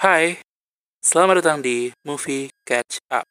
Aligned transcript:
Hai, 0.00 0.40
selamat 1.04 1.44
datang 1.44 1.58
di 1.60 1.92
Movie 2.08 2.48
Catch 2.64 3.04
Up. 3.12 3.28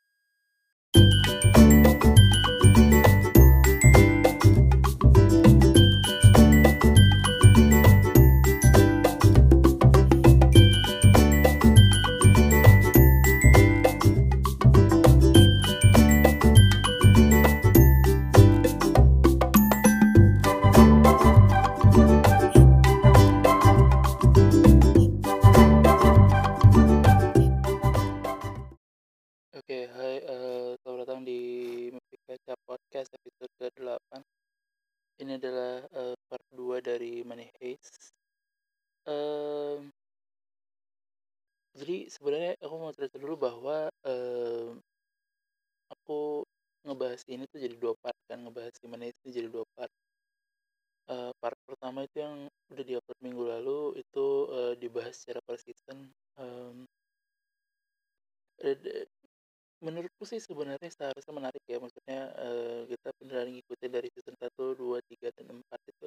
Ya 61.80 61.84
maksudnya 61.88 62.22
eh, 62.36 62.82
kita 62.92 63.10
beneran 63.16 63.48
ngikutin 63.56 63.92
dari 63.96 64.12
season 64.12 64.36
1, 64.36 64.52
2, 64.76 65.00
3, 65.00 65.32
dan 65.32 65.46
4 65.48 65.82
itu. 65.88 66.06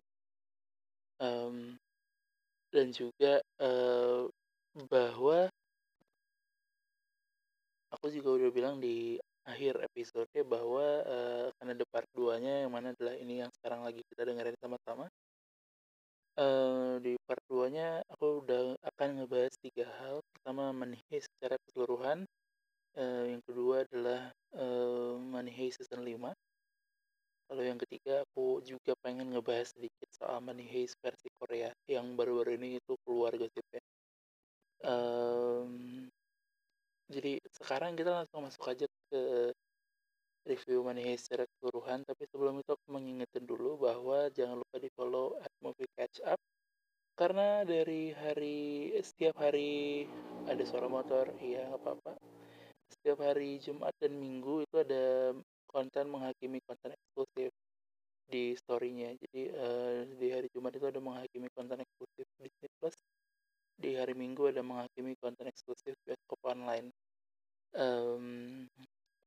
Em, 1.25 1.56
dan 2.69 2.87
juga 2.92 3.41
eh, 3.41 4.23
bahwa 4.92 5.48
aku 7.89 8.06
juga 8.12 8.29
udah 8.37 8.51
bilang 8.53 8.77
di 8.84 9.17
akhir 9.48 9.81
episode 9.89 10.29
bahwa 10.45 10.84
eh, 11.09 11.42
akan 11.56 11.67
ada 11.73 11.84
part 11.89 12.09
2 12.12 12.36
nya 12.45 12.55
yang 12.69 12.73
mana 12.73 12.92
adalah 12.92 13.17
ini 13.17 13.41
yang 13.41 13.51
sekarang 13.57 13.81
lagi 13.81 14.05
kita 14.12 14.29
dengerin 14.29 14.57
sama-sama 14.61 15.09
Eh, 16.33 16.97
di 17.05 17.12
part 17.29 17.45
2 17.45 17.69
nya 17.69 18.01
aku 18.09 18.41
udah 18.41 18.73
akan 18.89 19.20
ngebahas 19.20 19.53
tiga 19.61 19.84
hal 20.01 20.25
pertama 20.33 20.73
menihis 20.73 21.29
secara 21.29 21.61
keseluruhan 21.61 22.25
Eh, 22.92 23.25
yang 23.33 23.41
kedua 23.48 23.89
adalah 23.89 24.29
eh, 24.53 25.14
Money 25.17 25.48
Heist 25.57 25.81
season 25.81 26.05
5 26.05 26.29
lalu 27.48 27.62
yang 27.64 27.81
ketiga 27.81 28.20
aku 28.29 28.61
juga 28.61 28.92
pengen 29.01 29.33
ngebahas 29.33 29.73
sedikit 29.73 30.08
soal 30.12 30.45
Money 30.45 30.69
Heist 30.69 31.01
versi 31.01 31.33
Korea 31.41 31.73
yang 31.89 32.12
baru-baru 32.20 32.61
ini 32.61 32.77
itu 32.77 32.92
keluar 33.05 33.33
gosipnya 33.33 33.81
Em, 34.83 36.11
jadi 37.07 37.39
sekarang 37.55 37.95
kita 37.95 38.27
langsung 38.53 38.69
aja 38.69 38.84
ke 39.08 39.22
review 40.45 40.84
Money 40.84 41.17
secara 41.17 41.48
keseluruhan 41.48 42.05
tapi 42.05 42.28
sebelum 42.28 42.61
itu 42.61 42.77
aku 42.77 42.84
mengingetin 42.92 43.48
dulu 43.48 43.81
bahwa 43.81 44.28
jangan 44.28 44.61
lupa 44.61 44.77
di 44.77 44.92
follow 44.92 45.41
at 45.41 45.48
Movie 45.64 45.89
Catch 45.97 46.20
Up 46.28 46.36
karena 47.17 47.64
dari 47.64 48.12
hari 48.12 48.92
setiap 49.00 49.41
hari 49.41 50.05
ada 50.45 50.61
suara 50.69 50.84
motor 50.84 51.33
iya 51.41 51.64
nggak 51.64 51.80
apa-apa. 51.80 52.12
Setiap 52.92 53.25
hari 53.25 53.56
Jumat 53.56 53.97
dan 53.97 54.20
Minggu 54.20 54.69
itu 54.69 54.77
ada 54.84 55.33
konten 55.64 56.12
menghakimi 56.12 56.61
konten 56.69 56.92
eksklusif 56.92 57.57
di 58.29 58.52
storynya. 58.52 59.17
Jadi 59.17 59.48
eh, 59.48 59.96
di 60.12 60.29
hari 60.29 60.52
Jumat 60.52 60.77
itu 60.77 60.92
ada 60.92 61.01
menghakimi 61.01 61.48
konten 61.57 61.80
eksklusif 61.80 62.29
Disney 62.36 62.68
Plus 62.77 62.96
di 63.80 63.96
hari 63.96 64.12
Minggu 64.12 64.52
ada 64.52 64.61
menghakimi 64.61 65.17
konten 65.17 65.48
eksklusif 65.48 65.96
bioskop 66.05 66.41
online 66.45 66.92
Em, 67.73 68.69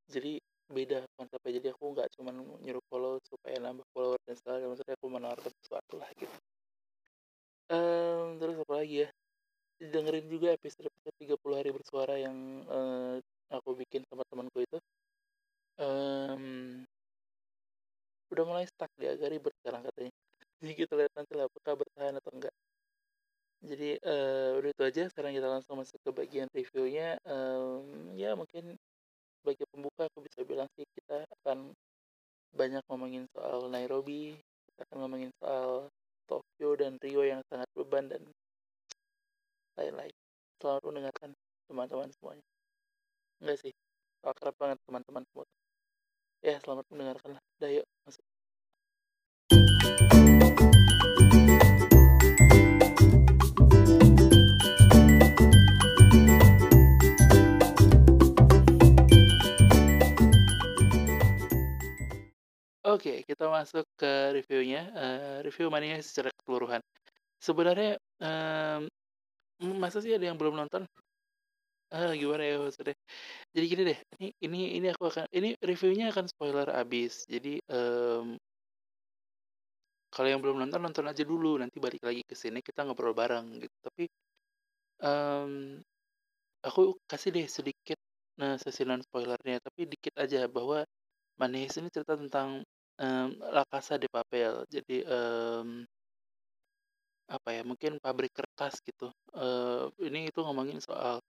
jadi 0.10 0.38
beda 0.70 1.06
konsepnya. 1.18 1.52
Jadi 1.62 1.68
aku 1.74 1.84
nggak 1.94 2.10
cuma 2.18 2.30
nyuruh 2.62 2.84
follow 2.90 3.18
supaya 3.26 3.58
nambah 3.62 3.86
follower 3.94 4.20
dan 4.26 4.36
segala 4.38 4.66
maksudnya 4.70 4.96
aku 4.98 5.08
menawarkan 5.10 5.52
sesuatu 5.62 5.94
lah 5.98 6.10
gitu. 6.18 6.38
Em, 7.74 8.38
terus 8.38 8.58
apa 8.62 8.74
lagi 8.78 8.96
ya? 9.06 9.10
Dengerin 9.82 10.26
juga 10.32 10.48
episode 10.56 10.88
episode 10.88 11.18
30 11.20 11.56
hari 11.60 11.70
bersuara 11.74 12.16
yang 12.22 12.38
eh, 12.70 13.16
aku 13.50 13.70
bikin 13.82 14.02
sama 14.10 14.24
temanku 14.30 14.62
itu. 14.62 14.78
Em, 15.82 16.86
udah 18.32 18.44
mulai 18.46 18.66
stuck 18.70 18.92
dia 19.02 19.14
agak 19.18 19.30
ribet 19.34 19.54
sekarang 19.62 19.82
katanya. 19.90 20.14
Jadi 20.62 20.74
kita 20.78 20.94
lihat 20.98 21.12
nanti 21.18 21.34
lah 21.34 21.46
apakah 21.50 21.74
bertahan 21.82 22.16
atau 22.22 22.32
enggak 22.34 22.54
jadi 23.66 23.90
eh, 23.98 24.50
udah 24.62 24.70
itu 24.70 24.84
aja 24.86 25.02
sekarang 25.10 25.34
kita 25.34 25.50
langsung 25.50 25.82
masuk 25.82 25.98
ke 26.06 26.12
bagian 26.14 26.48
reviewnya 26.54 27.18
Em, 27.26 28.14
ya 28.14 28.38
mungkin 28.38 28.78
sebagai 29.42 29.66
pembuka 29.74 30.06
aku 30.06 30.22
bisa 30.26 30.46
bilang 30.46 30.70
sih 30.78 30.86
kita 30.94 31.26
akan 31.42 31.74
banyak 32.54 32.82
ngomongin 32.88 33.26
soal 33.34 33.68
Nairobi 33.68 34.38
kita 34.70 34.86
akan 34.90 34.98
ngomongin 35.06 35.32
soal 35.42 35.90
Tokyo 36.26 36.74
dan 36.78 36.98
Rio 37.02 37.22
yang 37.22 37.42
sangat 37.54 37.70
beban 37.78 38.10
dan 38.10 38.26
lain-lain. 39.78 40.16
Selamat 40.58 40.82
mendengarkan 40.90 41.30
teman-teman 41.70 42.10
semuanya. 42.18 42.46
Enggak 43.44 43.58
sih 43.62 43.74
akrab 44.26 44.58
banget 44.58 44.82
teman-teman 44.90 45.22
semua. 45.30 45.46
Ya 46.42 46.58
selamat 46.62 46.86
mendengarkan 46.90 47.38
lah 47.38 47.44
dah 47.62 47.70
yuk 47.70 47.86
masuk 48.06 48.26
Oke, 62.96 63.28
kita 63.28 63.46
masuk 63.52 63.84
ke 64.00 64.12
reviewnya. 64.36 64.82
Eh, 64.96 65.38
review 65.46 65.68
Mania 65.68 66.00
secara 66.00 66.32
keseluruhan. 66.32 66.80
Sebenarnya, 67.48 67.92
em, 68.24 68.82
masa 69.84 70.00
sih 70.04 70.14
ada 70.18 70.26
yang 70.30 70.38
belum 70.42 70.56
nonton? 70.60 70.84
Ah, 71.94 72.12
gimana 72.22 72.44
ya 72.50 72.56
maksudnya? 72.66 72.96
Jadi 73.56 73.66
gini 73.72 73.82
deh, 73.90 74.00
ini 74.20 74.28
ini 74.46 74.60
ini 74.78 74.88
aku 74.94 75.04
akan 75.12 75.26
ini 75.38 75.50
reviewnya 75.70 76.06
akan 76.14 76.26
spoiler 76.34 76.68
abis. 76.82 77.14
Jadi 77.34 77.50
em, 77.72 78.26
kalau 80.14 80.28
yang 80.32 80.42
belum 80.44 80.58
nonton 80.64 80.82
nonton 80.86 81.06
aja 81.12 81.24
dulu, 81.28 81.60
nanti 81.62 81.78
balik 81.84 82.02
lagi 82.08 82.22
ke 82.24 82.36
sini 82.38 82.60
kita 82.64 82.88
ngobrol 82.88 83.14
bareng 83.22 83.46
gitu. 83.64 83.76
Tapi 83.84 84.04
em, 85.04 85.52
aku 86.68 86.82
kasih 87.12 87.30
deh 87.36 87.48
sedikit 87.58 88.00
nah 88.40 88.60
sesinan 88.60 89.00
spoilernya, 89.06 89.64
tapi 89.64 89.88
dikit 89.88 90.16
aja 90.20 90.48
bahwa 90.52 90.84
Manis 91.40 91.76
ini 91.80 91.90
cerita 91.92 92.16
tentang 92.20 92.64
em, 93.00 93.30
La 93.56 93.64
Casa 93.72 93.98
de 93.98 94.08
Papel. 94.12 94.66
Jadi 94.72 95.04
em, 95.06 95.86
apa 97.30 97.50
ya? 97.56 97.62
Mungkin 97.66 97.98
pabrik 98.02 98.32
kertas 98.38 98.80
gitu. 98.86 99.10
Eh, 99.36 99.86
ini 100.08 100.30
itu 100.30 100.40
ngomongin 100.46 100.80
soal 100.82 101.20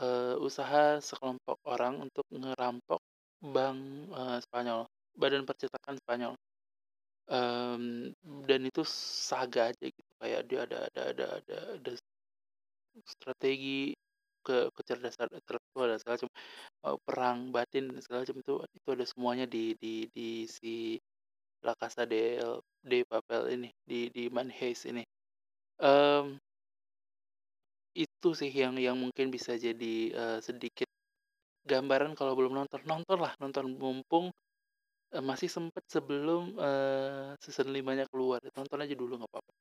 eh, 0.00 0.36
usaha 0.40 0.98
sekelompok 1.02 1.58
orang 1.68 1.94
untuk 2.06 2.26
ngerampok 2.32 3.00
bank 3.42 3.78
eh, 4.14 4.38
Spanyol, 4.44 4.82
Badan 5.16 5.44
Percetakan 5.48 5.96
Spanyol. 6.02 6.34
Em, 7.30 8.10
dan 8.48 8.60
itu 8.66 8.82
saga 9.30 9.70
aja 9.70 9.86
gitu 9.86 10.12
kayak 10.18 10.42
dia 10.50 10.66
ada 10.66 10.78
ada 10.90 11.02
ada 11.14 11.26
ada 11.38 11.58
ada 11.78 11.92
strategi 13.06 13.94
ke 14.42 14.72
kecerdasan 14.76 15.28
intelektual 15.36 15.86
dan 15.90 15.98
segala 16.00 16.16
macam 16.18 16.30
perang 17.06 17.52
batin 17.54 17.92
dan 17.92 18.00
segala 18.04 18.20
macam 18.24 18.38
itu 18.40 18.54
itu 18.78 18.88
ada 18.96 19.06
semuanya 19.12 19.46
di 19.54 19.64
di 19.82 19.94
di 20.16 20.28
si 20.48 20.96
La 21.66 21.74
Casa 21.80 22.02
de 22.08 22.40
de 22.90 22.98
Papel 23.10 23.42
ini 23.56 23.68
di 23.84 24.08
di 24.16 24.24
Manheis 24.32 24.80
ini. 24.88 25.04
Em, 25.82 26.40
itu 27.94 28.28
sih 28.40 28.50
yang 28.62 28.74
yang 28.78 28.96
mungkin 29.02 29.26
bisa 29.34 29.52
jadi 29.58 29.94
eh, 30.14 30.38
sedikit 30.46 30.88
gambaran 31.66 32.12
kalau 32.18 32.32
belum 32.38 32.52
nonton 32.58 32.80
nonton 32.86 33.18
lah 33.24 33.32
nonton 33.42 33.66
mumpung 33.82 34.26
masih 35.30 35.50
sempet 35.50 35.84
sebelum 35.90 36.54
eh, 36.58 37.34
season 37.42 37.68
5 37.74 37.98
nya 37.98 38.06
keluar 38.12 38.38
tonton 38.54 38.82
aja 38.84 38.94
dulu 38.94 39.18
nggak 39.18 39.30
apa-apa 39.32 39.52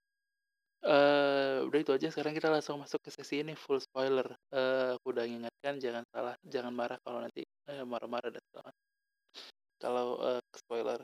eh 0.85 1.59
udah 1.67 1.79
itu 1.83 1.91
aja 1.95 2.07
sekarang 2.13 2.33
kita 2.37 2.47
langsung 2.55 2.79
masuk 2.83 2.99
ke 3.05 3.11
sesi 3.11 3.35
ini 3.43 3.53
full 3.63 3.79
spoiler 3.83 4.27
eh 4.55 4.95
aku 4.95 5.05
udah 5.13 5.25
ingatkan 5.27 5.75
jangan 5.83 6.03
salah 6.13 6.35
jangan 6.53 6.73
marah 6.79 6.97
kalau 7.03 7.19
nanti 7.23 7.41
eh, 7.67 7.83
marah-marah 7.83 8.31
dan 8.35 8.43
kalau 9.81 10.19
ke 10.51 10.57
spoiler 10.59 11.01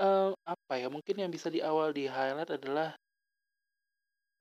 Eh, 0.00 0.30
apa 0.48 0.74
ya 0.82 0.88
mungkin 0.90 1.16
yang 1.22 1.30
bisa 1.30 1.48
di 1.52 1.60
awal 1.62 1.94
di 1.94 2.10
highlight 2.10 2.50
adalah 2.58 2.98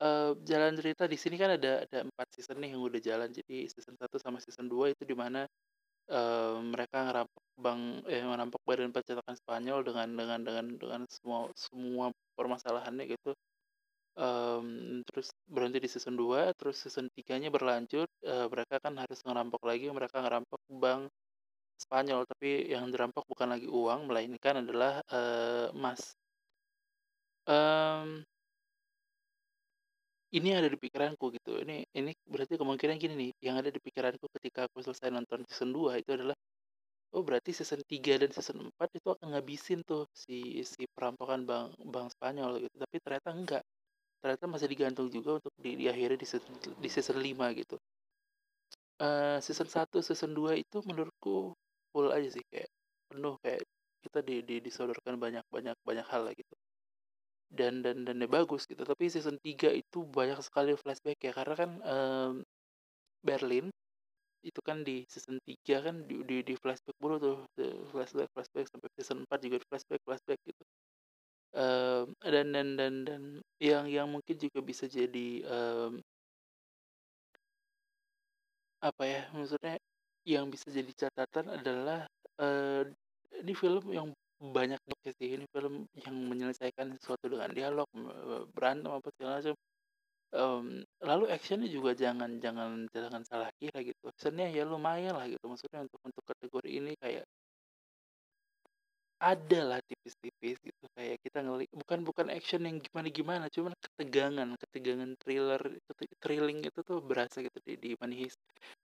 eee, 0.01 0.31
jalan 0.49 0.73
cerita 0.79 1.03
di 1.09 1.17
sini 1.19 1.35
kan 1.41 1.51
ada 1.57 1.71
ada 1.87 1.97
4 2.07 2.27
season 2.35 2.57
nih 2.61 2.69
yang 2.75 2.81
udah 2.83 3.01
jalan. 3.01 3.29
Jadi 3.31 3.55
season 3.71 3.95
1 3.99 4.17
sama 4.21 4.37
season 4.43 4.67
2 4.71 4.91
itu 4.93 5.03
di 5.07 5.15
mana, 5.17 5.45
eee, 6.11 6.55
mereka 6.73 6.97
ngerampok 7.07 7.43
bank 7.59 7.81
eh, 8.11 8.23
ngerampok 8.25 8.61
Badan 8.67 8.91
Percetakan 8.95 9.35
Spanyol 9.39 9.79
dengan 9.87 10.07
dengan 10.19 10.39
dengan 10.47 10.65
dengan 10.81 11.01
semua 11.11 11.39
semua 11.57 12.05
permasalahannya 12.37 13.05
gitu. 13.15 13.31
Mmm, 14.19 15.07
terus 15.07 15.31
berhenti 15.47 15.79
di 15.79 15.87
season 15.87 16.19
2, 16.19 16.51
terus 16.59 16.75
season 16.83 17.07
3-nya 17.15 17.47
berlanjut, 17.47 18.11
eee, 18.27 18.45
mereka 18.51 18.75
kan 18.83 18.93
harus 18.99 19.23
ngerampok 19.23 19.63
lagi, 19.63 19.87
mereka 19.87 20.19
ngerampok 20.19 20.59
bank 20.67 21.07
Spanyol, 21.79 22.23
tapi 22.29 22.69
yang 22.73 22.87
dirampok 22.93 23.25
bukan 23.31 23.49
lagi 23.55 23.67
uang, 23.71 24.07
melainkan 24.09 24.63
adalah, 24.63 25.01
eee, 25.11 25.71
emas. 25.75 26.13
Mmm 27.47 28.23
ini 30.31 30.55
ada 30.55 30.71
di 30.71 30.79
pikiranku 30.79 31.27
gitu, 31.35 31.59
ini 31.59 31.83
ini 31.91 32.15
berarti 32.23 32.55
kemungkinan 32.55 32.95
gini 33.03 33.13
nih, 33.19 33.31
yang 33.51 33.59
ada 33.59 33.67
di 33.67 33.83
pikiranku 33.83 34.31
ketika 34.39 34.63
aku 34.71 34.79
selesai 34.79 35.11
nonton 35.11 35.43
season 35.43 35.75
2 35.75 35.99
itu 35.99 36.15
adalah, 36.15 36.31
oh 37.15 37.23
berarti 37.27 37.51
season 37.51 37.81
3 37.87 38.15
dan 38.21 38.31
season 38.31 38.69
4 38.71 38.89
itu 38.95 39.07
akan 39.11 39.35
ngabisin 39.35 39.81
tuh 39.87 40.07
si 40.15 40.63
si 40.67 40.87
perampokan 40.91 41.43
bank 41.49 41.75
bank 41.89 42.07
Spanyol 42.15 42.63
gitu, 42.63 42.75
tapi 42.79 42.97
ternyata 43.03 43.29
enggak. 43.35 43.63
Ternyata 44.23 44.45
masih 44.45 44.69
digantung 44.69 45.09
juga 45.09 45.41
untuk 45.41 45.49
di 45.57 45.73
diakhiri 45.81 46.13
di 46.13 46.27
season 46.29 46.53
di 46.77 46.89
season 46.93 47.17
5 47.25 47.49
gitu. 47.57 47.81
Eee, 49.01 49.41
season 49.45 49.69
1, 49.71 49.97
season 50.05 50.31
2 50.37 50.53
itu 50.59 50.77
menurutku 50.85 51.57
full 51.91 52.07
aja 52.13 52.29
sih, 52.35 52.43
kayak 52.51 52.69
penuh, 53.09 53.35
kayak 53.43 53.61
kita 54.05 54.19
di 54.27 54.35
di 54.45 54.55
disodorkan 54.65 55.15
banyak 55.17 55.45
banyak 55.49 55.75
banyak 55.87 56.05
hal 56.11 56.21
lah 56.29 56.33
gitu. 56.37 56.53
Dan 57.51 57.83
dan 57.85 58.07
dan 58.07 58.17
ya 58.23 58.27
bagus 58.31 58.63
gitu, 58.69 58.83
tapi 58.87 59.09
season 59.11 59.37
3 59.43 59.69
itu 59.75 60.07
banyak 60.07 60.39
sekali 60.45 60.73
flashback 60.79 61.19
ya, 61.23 61.31
karena 61.35 61.55
kan, 61.59 61.71
mmm, 61.83 62.31
Berlin 63.25 63.67
itu 64.45 64.61
kan 64.65 64.83
di 64.87 65.05
season 65.11 65.37
3 65.47 65.75
kan 65.85 65.95
di 66.09 66.15
di 66.29 66.35
di 66.47 66.53
flashback 66.59 66.97
mulu 67.03 67.15
tuh, 67.21 67.37
eee, 67.61 67.77
flashback 67.93 68.29
flashback 68.35 68.67
sampai 68.71 68.89
season 68.97 69.17
4 69.25 69.39
juga 69.45 69.57
flashback 69.69 70.01
flashback 70.07 70.39
gitu. 70.47 70.63
Mmm, 71.53 72.15
dan 72.23 72.47
dan 72.55 72.67
dan 72.79 72.93
dan 73.03 73.23
yang 73.59 73.83
yang 73.91 74.07
mungkin 74.07 74.39
juga 74.39 74.63
bisa 74.63 74.87
jadi, 74.87 75.43
mmm 75.43 76.01
apa 78.81 79.03
ya, 79.05 79.21
maksudnya 79.37 79.77
yang 80.25 80.49
bisa 80.49 80.73
jadi 80.73 80.89
catatan 80.97 81.53
adalah, 81.53 82.09
eee, 82.41 82.89
ini 83.45 83.53
film 83.53 83.85
yang 83.93 84.09
banyak 84.41 84.81
sih, 85.21 85.37
ini 85.37 85.45
film 85.53 85.85
yang 86.01 86.15
menyelesaikan 86.25 86.89
sesuatu 86.97 87.29
dengan 87.29 87.53
dialog, 87.53 87.85
eee, 87.93 88.41
berantem 88.49 88.89
apa 88.89 89.07
segala 89.13 89.33
macam. 89.37 89.55
Mmm, 90.33 90.67
lalu 91.05 91.25
action-nya 91.33 91.69
juga 91.71 91.91
jangan 91.97 92.31
jangan 92.43 92.85
jangan 92.95 93.23
salah 93.27 93.49
kira 93.61 93.79
gitu, 93.85 94.01
action-nya 94.11 94.47
ya 94.53 94.63
lumayan 94.67 95.15
lah 95.19 95.27
gitu, 95.31 95.45
maksudnya 95.49 95.85
untuk 95.87 95.99
untuk 96.05 96.23
kategori 96.27 96.69
ini 96.71 96.91
kayak 96.99 97.25
ada 99.21 99.59
lah 99.69 99.79
tipis-tipis 99.85 100.57
ngeli 101.61 101.67
bukan 101.81 101.99
bukan 102.07 102.27
action 102.33 102.61
yang 102.67 102.77
gimana-gimana, 102.81 103.45
cuman 103.53 103.73
ketegangan 103.77 104.49
ketegangan 104.61 105.11
thriller 105.21 105.61
thrilling 106.23 106.59
itu 106.65 106.79
tuh 106.81 106.99
berasa 107.05 107.37
gitu 107.45 107.57
di 107.61 107.73
di 107.77 107.89
Money 108.01 108.25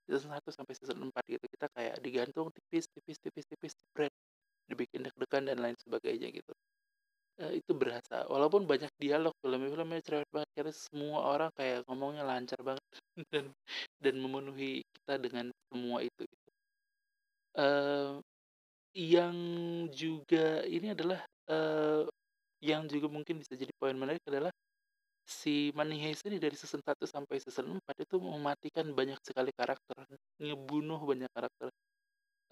season 0.08 0.30
1 0.36 0.50
sampai 0.54 0.74
season 0.78 1.00
4 1.10 1.24
gitu, 1.30 1.46
kita 1.50 1.68
kayak 1.74 1.96
digantung 2.06 2.48
tipis 2.56 2.86
tipis 2.94 3.18
tipis 3.24 3.46
tipis, 3.50 3.74
jepret, 3.78 4.14
dibikin 4.70 5.02
deg-degan 5.08 5.44
dan 5.50 5.58
lain 5.64 5.78
sebagainya 5.82 6.30
gitu. 6.36 6.54
Eee, 7.42 7.62
itu 7.62 7.72
berasa, 7.78 8.26
walaupun 8.34 8.66
banyak 8.70 8.90
dialog 9.02 9.34
filmnya 9.42 9.70
filmnya 9.74 10.02
cerewet 10.06 10.30
banget, 10.34 10.50
karena 10.58 10.74
semua 10.74 11.20
orang 11.34 11.52
kayak 11.58 11.86
ngomongnya 11.90 12.24
lancar 12.26 12.60
banget 12.66 12.86
dan 13.34 13.46
dan 14.04 14.16
memenuhi 14.24 14.82
kita 14.96 15.16
dengan 15.22 15.48
semua 15.70 16.00
itu 16.06 16.22
gitu. 16.26 16.50
Eee, 17.58 18.22
yang 18.98 19.38
juga 19.94 20.64
ini 20.68 20.94
adalah, 20.96 21.22
eee, 21.50 22.08
yang 22.64 22.86
juga 22.90 23.08
mungkin 23.12 23.40
bisa 23.42 23.54
jadi 23.58 23.72
poin 23.78 23.96
menarik 23.98 24.22
adalah 24.30 24.52
si 25.28 25.72
Money 25.78 26.00
Heist 26.04 26.26
ini 26.30 26.38
dari 26.42 26.56
season 26.60 26.82
1 26.84 27.06
sampai 27.10 27.38
season 27.44 27.78
4 27.80 27.96
itu 28.04 28.18
mematikan 28.22 28.88
banyak 28.96 29.20
sekali 29.26 29.52
karakter, 29.56 29.98
ngebunuh 30.42 31.02
banyak 31.04 31.32
karakter. 31.34 31.70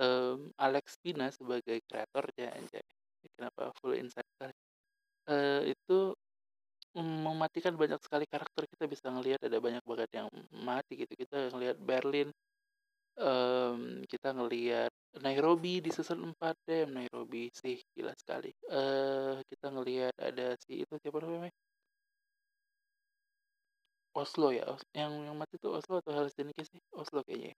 Mmm, 0.02 0.52
Alex 0.60 0.98
Pina 1.04 1.30
sebagai 1.34 1.80
kreatornya 1.88 2.54
anjay, 2.58 2.84
kenapa 3.38 3.72
full 3.80 3.96
insight 4.00 4.28
sekali. 4.38 4.54
Eee, 5.30 5.74
itu 5.76 6.14
mematikan 6.98 7.76
banyak 7.78 8.00
sekali 8.04 8.26
karakter, 8.30 8.66
kita 8.72 8.86
bisa 8.90 9.08
ngelihat 9.14 9.42
ada 9.48 9.60
banyak 9.62 9.84
banget 9.86 10.10
yang 10.16 10.28
mati 10.66 10.96
gitu, 11.06 11.14
kita 11.16 11.52
ngelihat 11.54 11.78
Berlin, 11.82 12.30
mmm, 13.20 14.04
kita 14.12 14.28
ngelihat 14.38 14.92
Nairobi 15.24 15.80
di 15.86 15.90
season 15.96 16.20
4, 16.32 16.56
damn 16.68 16.92
Nairobi 16.98 17.48
sih 17.62 17.80
gila 17.96 18.12
sekali. 18.22 18.52
Eee, 18.72 19.44
kita 19.52 19.68
ngelihat 19.74 20.16
ada 20.20 20.56
si 20.64 20.84
itu 20.84 20.94
siapa 21.02 21.20
namanya? 21.24 21.54
Oslo 24.22 24.48
ya, 24.58 24.64
os 24.74 24.82
yang 25.00 25.14
yang 25.28 25.36
mati 25.40 25.56
itu 25.60 25.68
Oslo 25.78 25.96
atau 26.02 26.12
Helsinki 26.18 26.62
sih? 26.70 26.80
Oslo 27.02 27.20
kayaknya 27.28 27.48
ya. 27.52 27.56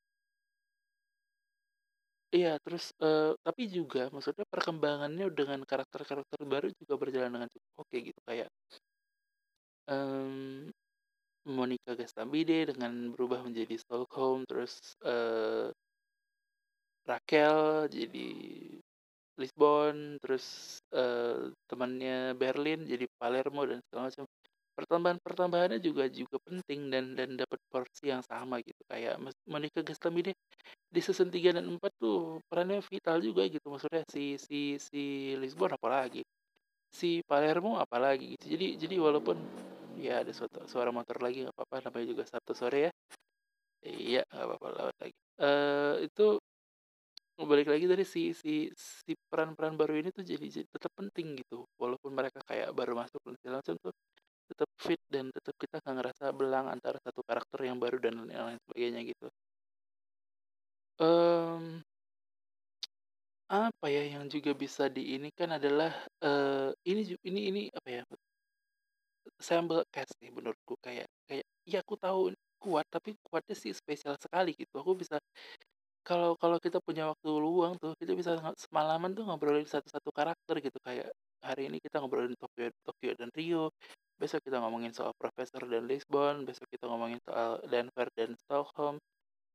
Iya, 2.36 2.50
terus, 2.63 2.83
eee, 3.03 3.39
tapi 3.45 3.62
juga 3.75 4.00
maksudnya 4.13 4.44
perkembangannya 4.51 5.25
dengan 5.39 5.60
karakter-karakter 5.69 6.39
baru 6.51 6.68
juga 6.80 6.94
berjalan 7.01 7.31
dengan 7.36 7.48
cukup 7.53 7.71
oke 7.88 7.98
gitu, 8.07 8.19
kayak 8.27 8.48
mmm, 9.88 10.71
Monica 11.48 11.92
Gestambide 11.96 12.68
dengan 12.76 12.94
berubah 13.16 13.40
menjadi 13.48 13.76
Stockholm, 13.80 14.44
terus, 14.50 14.78
eee 15.06 15.72
Rachel 17.08 17.88
jadi 17.90 18.28
Lisbon, 19.38 20.18
terus, 20.22 20.80
eee, 20.94 21.54
temannya 21.70 22.34
Berlin 22.34 22.86
jadi 22.90 23.06
Palermo 23.22 23.62
dan 23.70 23.80
segala 23.86 24.10
macam. 24.10 24.26
Pertambahan-pertambahannya 24.78 25.80
juga 25.82 26.06
juga 26.10 26.38
penting 26.46 26.90
dan 26.94 27.06
dan 27.18 27.34
dapat 27.38 27.58
porsi 27.74 28.14
yang 28.14 28.22
sama 28.26 28.62
gitu, 28.62 28.78
kayak 28.90 29.18
Monica 29.50 29.82
Gestambide 29.82 30.34
di 30.92 31.02
season 31.04 31.30
3 31.34 31.52
dan 31.58 31.66
4 31.70 31.94
tuh 32.02 32.40
perannya 32.50 32.82
vital 32.86 33.20
juga 33.24 33.46
gitu, 33.50 33.68
maksudnya 33.74 34.04
si 34.12 34.38
si 34.42 34.78
si 34.82 35.34
Lisbon 35.40 35.74
apalagi, 35.78 36.24
si 36.94 37.22
Palermo 37.28 37.80
apalagi 37.82 38.36
gitu. 38.38 38.46
Jadi 38.58 38.68
jadi 38.82 38.96
walaupun 39.02 39.38
ya 40.06 40.14
ada 40.22 40.32
suatu 40.38 40.58
suara 40.72 40.90
motor 40.98 41.18
lagi 41.26 41.38
nggak 41.44 41.56
apa-apa 41.58 41.76
namanya 41.90 42.06
juga 42.12 42.24
Sabtu 42.32 42.54
sore 42.62 42.78
ya. 42.88 42.92
Iya, 43.86 44.20
nggak 44.32 44.46
apa-apa 44.48 44.68
lewat 44.78 44.96
lagi. 45.02 45.16
Eee, 45.42 45.94
itu 46.08 46.24
balik 47.51 47.68
lagi 47.72 47.86
tadi 47.92 48.04
si 48.13 48.22
si 48.42 48.54
si 48.75 49.12
peran-peran 49.30 49.74
baru 49.80 49.94
ini 50.01 50.10
tuh 50.18 50.25
jadi 50.32 50.46
jadi 50.56 50.68
tetap 50.75 50.92
penting 51.00 51.27
gitu, 51.42 51.58
walaupun 51.82 52.12
mereka 52.20 52.39
kayak 52.50 52.70
baru 52.80 52.94
masuk 53.01 53.22
segala 53.39 53.62
macam 53.62 53.75
tuh 53.86 53.94
tetap 54.50 54.70
fit 54.86 55.01
dan 55.13 55.25
tetap 55.36 55.56
kita 55.63 55.75
nggak 55.84 55.96
ngerasa 56.00 56.25
belang 56.39 56.66
antara 56.75 56.98
satu 57.06 57.22
karakter 57.30 57.60
yang 57.70 57.77
baru 57.84 57.98
dan 58.04 58.16
yang 58.32 58.46
lain 58.50 58.60
sebagainya 58.66 59.01
gitu. 59.12 59.27
Mmm, 61.00 61.82
apa 63.48 63.86
ya 63.96 64.04
yang 64.13 64.25
juga 64.34 64.51
bisa 64.63 64.84
di 64.96 65.16
ini 65.16 65.27
kan 65.32 65.50
adalah, 65.58 65.92
eee, 66.24 66.68
ini 66.92 67.01
ini 67.30 67.39
ini 67.50 67.62
apa 67.77 67.89
ya, 67.98 68.01
ensemble 69.39 69.84
cast 69.93 70.13
nih 70.22 70.31
menurutku 70.34 70.75
kayak 70.86 71.07
kayak 71.29 71.46
ya 71.67 71.79
aku 71.84 71.96
tahu 72.00 72.19
kuat, 72.62 72.86
tapi 72.89 73.13
kuatnya 73.22 73.53
sih 73.57 73.72
spesial 73.75 74.17
sekali 74.17 74.51
gitu. 74.57 74.81
Aku 74.81 74.98
bisa 74.98 75.22
kalau 76.07 76.36
kalau 76.39 76.57
kita 76.63 76.79
punya 76.84 77.03
waktu 77.12 77.29
luang 77.36 77.75
tuh, 77.81 77.91
kita 78.00 78.13
bisa 78.15 78.39
semalaman 78.57 79.12
tuh 79.17 79.24
ngobrolin 79.27 79.67
satu-satu 79.67 80.10
karakter 80.15 80.55
gitu, 80.63 80.79
kayak 80.88 81.12
hari 81.43 81.67
ini 81.69 81.77
kita 81.84 82.00
ngobrolin 82.01 82.34
Tokyo 82.39 82.72
Tokyo 82.88 83.12
dan 83.19 83.29
Rio, 83.36 83.69
besok 84.19 84.39
kita 84.48 84.57
ngomongin 84.63 84.91
soal 84.96 85.12
Profesor 85.19 85.63
dan 85.67 85.84
Lisbon, 85.89 86.48
besok 86.48 86.67
kita 86.72 86.88
ngomongin 86.88 87.19
soal 87.27 87.60
Denver 87.67 88.07
dan 88.15 88.34
Stockholm, 88.39 88.96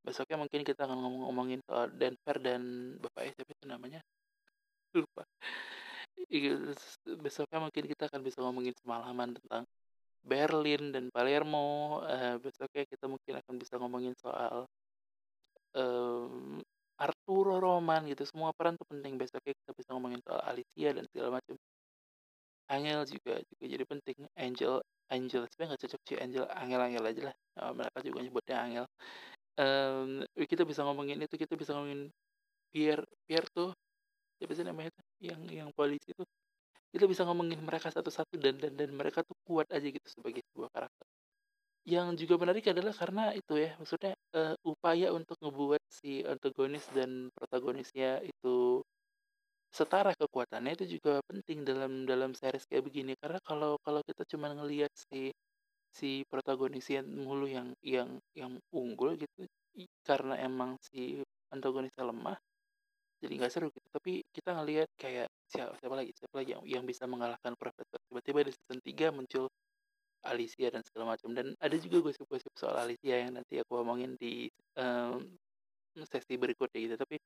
besoknya 0.06 0.36
mungkin 0.42 0.62
kita 0.66 0.84
akan 0.88 0.98
ngomong 1.00 1.22
ngomongin 1.30 1.60
soal 1.66 1.88
Denver 1.94 2.36
dan 2.42 2.62
bapaknya 3.02 3.32
siapa 3.38 3.52
itu 3.56 3.66
namanya? 3.68 4.00
Lupa. 4.98 5.24
Iya, 6.32 6.50
besoknya 7.24 7.58
mungkin 7.64 7.84
kita 7.92 8.02
akan 8.08 8.20
bisa 8.26 8.38
ngomongin 8.44 8.74
semalaman 8.80 9.28
tentang 9.36 9.62
Berlin 10.30 10.82
dan 10.94 11.04
Palermo, 11.14 12.00
eee, 12.10 12.36
besoknya 12.44 12.84
kita 12.92 13.06
mungkin 13.12 13.34
akan 13.42 13.54
bisa 13.62 13.74
ngomongin 13.80 14.14
soal, 14.24 14.56
mmm, 15.76 16.60
Arturo, 17.06 17.54
Roman 17.64 18.02
gitu, 18.10 18.22
semua 18.30 18.50
peran 18.56 18.74
tuh 18.80 18.86
penting, 18.92 19.12
besoknya 19.20 19.52
kita 19.60 19.72
bisa 19.78 19.90
ngomongin 19.94 20.20
soal 20.26 20.40
Alicia 20.50 20.90
dan 20.96 21.04
segala 21.10 21.28
macam. 21.40 21.56
Angel 22.70 23.00
juga 23.06 23.34
juga 23.50 23.64
jadi 23.68 23.84
penting, 23.86 24.18
Angel 24.38 24.74
Angel 25.12 25.42
sebenarnya 25.50 25.68
nggak 25.76 25.82
cocok 25.84 26.00
sih. 26.08 26.16
Angel, 26.24 26.44
Angel-Angel 26.48 27.04
aja 27.04 27.22
lah, 27.28 27.36
eee, 27.60 27.72
mereka 27.76 27.98
juga 28.00 28.18
nyebutnya 28.24 28.56
Angel. 28.64 28.84
Mmm, 29.60 30.46
kita 30.50 30.62
bisa 30.68 30.82
ngomongin 30.86 31.18
itu, 31.24 31.36
kita 31.36 31.54
bisa 31.60 31.72
ngomongin 31.76 32.10
Pierre 32.72 33.04
Pierre 33.28 33.48
tuh, 33.54 33.70
siapa 34.42 34.54
sih 34.58 34.66
namanya 34.66 34.90
yang 35.22 35.42
yang 35.46 35.70
polisi 35.78 36.10
tuh, 36.18 36.26
kita 36.94 37.06
bisa 37.10 37.22
ngomongin 37.28 37.60
mereka 37.62 37.88
satu-satu 37.94 38.34
dan 38.40 38.56
dan 38.62 38.72
dan 38.80 38.90
mereka 38.94 39.22
tuh 39.26 39.36
kuat 39.46 39.68
aja 39.74 39.86
gitu 39.88 40.08
sebagai 40.10 40.42
sebuah 40.52 40.70
karakter. 40.74 41.06
Yang 41.86 42.08
juga 42.26 42.34
menarik 42.42 42.64
adalah 42.70 42.94
karena 42.94 43.22
itu 43.34 43.54
ya, 43.58 43.74
maksudnya, 43.80 44.14
eee, 44.36 44.54
upaya 44.66 45.10
untuk 45.14 45.36
ngebuat 45.42 45.82
si 45.90 46.22
antagonis 46.26 46.86
dan 46.94 47.30
protagonisnya 47.34 48.22
itu 48.22 48.82
setara 49.72 50.12
kekuatannya 50.20 50.72
itu 50.76 50.84
juga 50.98 51.12
penting 51.28 51.58
dalam 51.68 51.92
dalam 52.10 52.30
series 52.36 52.64
kayak 52.68 52.84
begini. 52.88 53.12
Karena 53.22 53.38
kalau 53.48 53.78
kalau 53.86 54.00
kita 54.08 54.22
cuma 54.32 54.52
ngelihat 54.56 54.92
si 54.94 55.32
si 55.92 56.24
protagonisnya 56.30 57.00
mulu 57.06 57.46
yang 57.50 57.68
yang 57.84 58.10
yang 58.36 58.52
unggul 58.74 59.16
gitu, 59.20 59.46
karena 60.08 60.34
emang 60.48 60.76
si 60.82 61.22
antagonisnya 61.54 62.04
lemah, 62.10 62.36
jadi 63.22 63.34
nggak 63.40 63.52
seru 63.54 63.68
gitu. 63.74 63.88
Tapi 63.92 64.12
kita 64.34 64.50
ngelihat 64.58 64.88
kayak 64.98 65.28
siapa 65.50 65.74
siapa 65.80 65.94
lagi 65.98 66.12
siapa 66.18 66.34
lagi 66.40 66.50
yang 66.58 66.64
yang 66.66 66.84
bisa 66.90 67.04
mengalahkan 67.08 67.54
Profesor, 67.60 67.98
tiba-tiba 68.10 68.40
di 68.48 68.52
season 68.56 68.80
3 68.84 69.06
muncul 69.14 69.46
Alicia 70.26 70.68
dan 70.74 70.82
segala 70.86 71.14
macam, 71.18 71.30
dan 71.34 71.54
ada 71.58 71.76
juga 71.80 71.98
gosip-gosip 72.10 72.52
soal 72.58 72.76
Alicia 72.78 73.16
yang 73.26 73.38
nanti 73.38 73.58
aku 73.62 73.82
omongin 73.82 74.14
di, 74.20 74.46
mmm, 74.78 75.18
sesi 76.08 76.34
berikutnya 76.40 76.78
gitu. 76.86 76.96
Tapi 77.00 77.16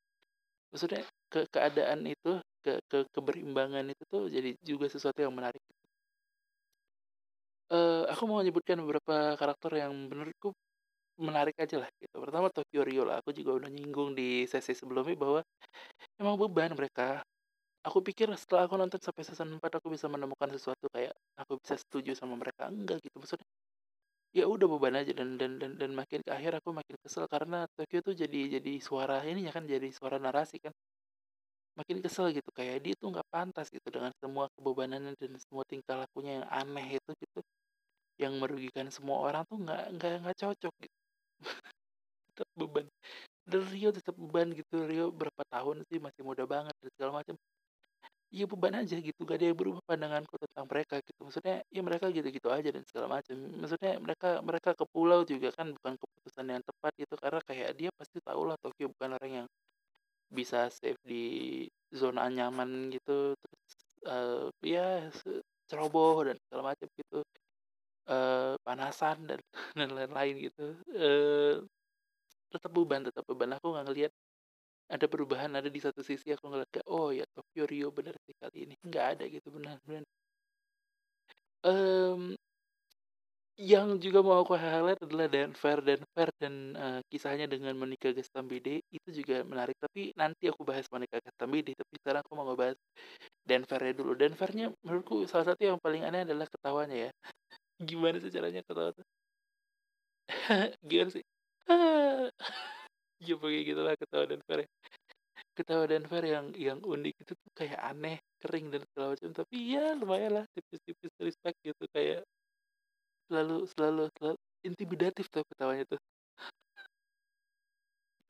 maksudnya 0.72 1.02
ke 1.32 1.40
keadaan 1.54 2.00
itu, 2.08 2.32
ke 2.64 2.72
ke 2.90 2.98
keberimbangan 3.14 3.86
itu 3.92 4.02
tuh 4.10 4.22
jadi 4.32 4.50
juga 4.64 4.86
sesuatu 4.92 5.20
yang 5.24 5.34
menarik. 5.36 5.62
Eee, 7.70 8.06
aku 8.14 8.22
mau 8.30 8.38
menyebutkan 8.38 8.78
beberapa 8.78 9.34
karakter 9.34 9.70
yang 9.82 9.90
menurutku 10.10 10.54
menarik 11.20 11.56
aja 11.62 11.76
lah 11.82 11.88
gitu. 12.02 12.16
Pertama 12.25 12.49
Tokyo 12.52 12.80
Rio 12.87 13.02
lah, 13.08 13.20
aku 13.25 13.30
juga 13.37 13.56
udah 13.62 13.70
nyinggung 13.73 14.12
di 14.18 14.44
sesi 14.49 14.73
sebelumnya 14.76 15.16
bahwa 15.18 15.40
emang 16.20 16.37
beban 16.40 16.73
mereka. 16.76 17.23
Aku 17.87 18.02
pikir 18.04 18.28
setelah 18.37 18.66
aku 18.68 18.76
nonton 18.80 19.00
sampai 19.00 19.25
season 19.25 19.49
4 19.58 19.78
aku 19.80 19.88
bisa 19.94 20.06
menemukan 20.11 20.50
sesuatu 20.52 20.87
kayak 20.92 21.14
aku 21.40 21.56
bisa 21.62 21.76
setuju 21.80 22.12
sama 22.18 22.35
mereka, 22.38 22.68
enggak 22.68 23.00
gitu. 23.04 23.16
Maksudnya 23.23 23.49
ya 24.37 24.44
udah 24.46 24.66
beban 24.68 24.94
aja 25.00 25.12
dan 25.16 25.40
dan 25.40 25.58
dan 25.62 25.73
dan 25.80 25.90
makin 25.96 26.20
ke 26.26 26.30
akhir 26.35 26.61
aku 26.61 26.70
makin 26.76 26.96
kesel 27.02 27.25
karena 27.30 27.66
Tokyo 27.76 28.00
tuh 28.04 28.14
jadi 28.18 28.61
jadi 28.61 28.73
suara 28.82 29.25
ininya 29.26 29.52
kan, 29.56 29.64
jadi 29.68 29.88
suara 29.94 30.18
narasi 30.23 30.58
kan. 30.62 30.75
Makin 31.76 32.00
kesel 32.00 32.32
gitu, 32.32 32.49
kayak 32.56 32.80
dia 32.85 32.94
tuh 32.96 33.12
nggak 33.12 33.28
pantas 33.28 33.68
gitu 33.68 33.88
dengan 33.92 34.08
semua 34.16 34.49
kebebanannya 34.56 35.12
dan 35.20 35.37
semua 35.37 35.61
tingkah 35.68 35.96
lakunya 36.00 36.40
yang 36.40 36.46
aneh 36.49 36.87
itu 36.96 37.11
gitu, 37.20 37.40
yang 38.23 38.35
merugikan 38.42 38.88
semua 38.92 39.18
orang 39.26 39.42
tuh 39.50 39.58
nggak 39.64 39.82
nggak 39.96 40.12
nggak 40.25 40.37
cocok 40.42 40.75
gitu. 40.85 40.96
Tetep 42.36 42.48
beban. 42.58 42.86
Dan 43.48 43.62
Rio 43.72 43.90
tetap 43.94 44.14
beban 44.18 44.48
gitu, 44.54 44.76
Rio 44.88 45.06
berapa 45.14 45.42
tahun 45.50 45.84
sih 45.90 45.98
masih 46.02 46.22
muda 46.26 46.44
banget 46.48 46.74
dan 46.82 46.90
segala 46.96 47.12
macam. 47.22 47.36
Ya 48.34 48.44
beban 48.50 48.74
aja 48.76 48.96
gitu, 49.00 49.20
gak 49.24 49.38
ada 49.40 49.46
yang 49.54 49.58
berubah 49.58 49.82
pandanganku 49.86 50.34
tentang 50.42 50.66
mereka 50.68 50.96
gitu. 51.04 51.20
Maksudnya 51.24 51.56
ya 51.70 51.80
mereka 51.86 52.06
gitu-gitu 52.12 52.48
aja 52.52 52.68
dan 52.74 52.84
segala 52.88 53.08
macam. 53.20 53.36
Maksudnya 53.62 53.92
mereka 54.02 54.30
mereka 54.44 54.70
ke 54.76 54.84
pulau 54.90 55.22
juga 55.24 55.48
kan 55.54 55.72
bukan 55.76 55.94
keputusan 56.00 56.46
yang 56.50 56.62
tepat 56.66 56.92
gitu, 57.00 57.14
karena 57.20 57.40
kayak 57.46 57.70
dia 57.78 57.90
pasti 57.96 58.18
tahulah 58.24 58.56
Tokyo 58.60 58.90
bukan 58.94 59.10
orang 59.20 59.32
yang 59.44 59.48
bisa 60.32 60.68
safe 60.72 60.98
di 61.06 61.24
zona 61.94 62.26
nyaman 62.30 62.90
gitu, 62.94 63.34
terus, 63.38 63.62
eee, 64.06 64.44
ya 64.76 64.86
ceroboh 65.70 66.26
dan 66.28 66.36
segala 66.48 66.74
macam 66.74 66.88
gitu, 66.98 67.18
eee, 68.10 68.54
panasan 68.66 69.16
dan 69.30 69.40
dan 69.78 69.88
lain-lain 69.96 70.34
gitu, 70.46 70.62
eee, 70.94 71.62
tetap 72.52 72.70
beban 72.76 73.02
tetap 73.08 73.25
beban. 73.30 73.50
Aku 73.58 73.66
nggak 73.75 73.86
ngelihat 73.88 74.12
ada 74.94 75.06
perubahan, 75.12 75.52
ada 75.58 75.70
di 75.72 75.80
satu 75.82 76.02
sisi 76.06 76.28
aku 76.34 76.46
ngeliat 76.50 76.70
kayak, 76.75 76.88
"Oh 76.90 77.10
ya 77.14 77.25
Tokyo 77.36 77.64
Rio 77.70 77.88
bener 77.98 78.16
sih 78.26 78.34
kali 78.42 78.58
ini." 78.70 78.75
Nggak 78.88 79.06
ada 79.18 79.25
gitu, 79.30 79.48
benar 79.56 79.78
benar. 79.88 80.04
Mmm, 81.64 82.36
yang 83.56 83.96
juga 84.04 84.20
mau 84.20 84.36
aku 84.44 84.52
highlight 84.52 85.00
adalah 85.00 85.26
Denver 85.32 85.78
Denver 85.80 86.28
dan, 86.36 86.54
eee, 86.76 87.00
kisahnya 87.08 87.48
dengan 87.48 87.72
Monica 87.80 88.12
Gestambide 88.12 88.84
itu 88.92 89.08
juga 89.25 89.40
menarik, 89.48 89.76
tapi 89.80 90.12
nanti 90.12 90.44
aku 90.52 90.60
bahas 90.68 90.84
Monica 90.92 91.16
Gestambide, 91.25 91.72
tapi 91.72 91.94
sekarang 92.00 92.20
aku 92.20 92.32
mau 92.36 92.44
ngebahas 92.52 92.76
Denver-nya 93.48 93.94
dulu. 93.96 94.12
Denver-nya 94.18 94.66
menurutku 94.84 95.16
salah 95.30 95.46
satu 95.54 95.62
yang 95.64 95.78
paling 95.82 96.02
aneh 96.08 96.22
adalah 96.28 96.46
ketawanya 96.50 96.96
ya. 97.08 97.12
Gimana 97.80 98.16
sih 98.23 98.33
caranya 98.33 98.64
ketawa 98.64 98.90
tuh? 98.97 99.04
Gimana 100.88 101.11
sih? 101.11 101.25
Ya 103.16 103.33
pokoknya 103.40 103.61
gitulah 103.64 103.95
ketawa 103.97 104.25
Denver 104.28 104.59
ya. 104.61 104.68
Ketawa 105.56 105.85
Denver 105.88 106.21
yang 106.21 106.47
yang 106.52 106.78
unik 106.85 107.14
itu 107.16 107.33
tuh 107.33 107.50
kayak 107.56 107.80
aneh, 107.80 108.21
kering 108.45 108.68
dan 108.68 108.85
segala 108.92 109.16
macam, 109.16 109.30
tapi 109.33 109.56
ya 109.73 109.97
lumayanlah 109.97 110.45
tipis-tipis 110.52 111.12
respect 111.25 111.56
gitu 111.64 111.85
kayak 111.97 112.28
selalu 113.33 113.64
selalu 113.73 114.02
selalu 114.21 114.38
intimidatif 114.68 115.25
tuh 115.33 115.42
ketawanya 115.49 115.85
tuh. 115.88 116.00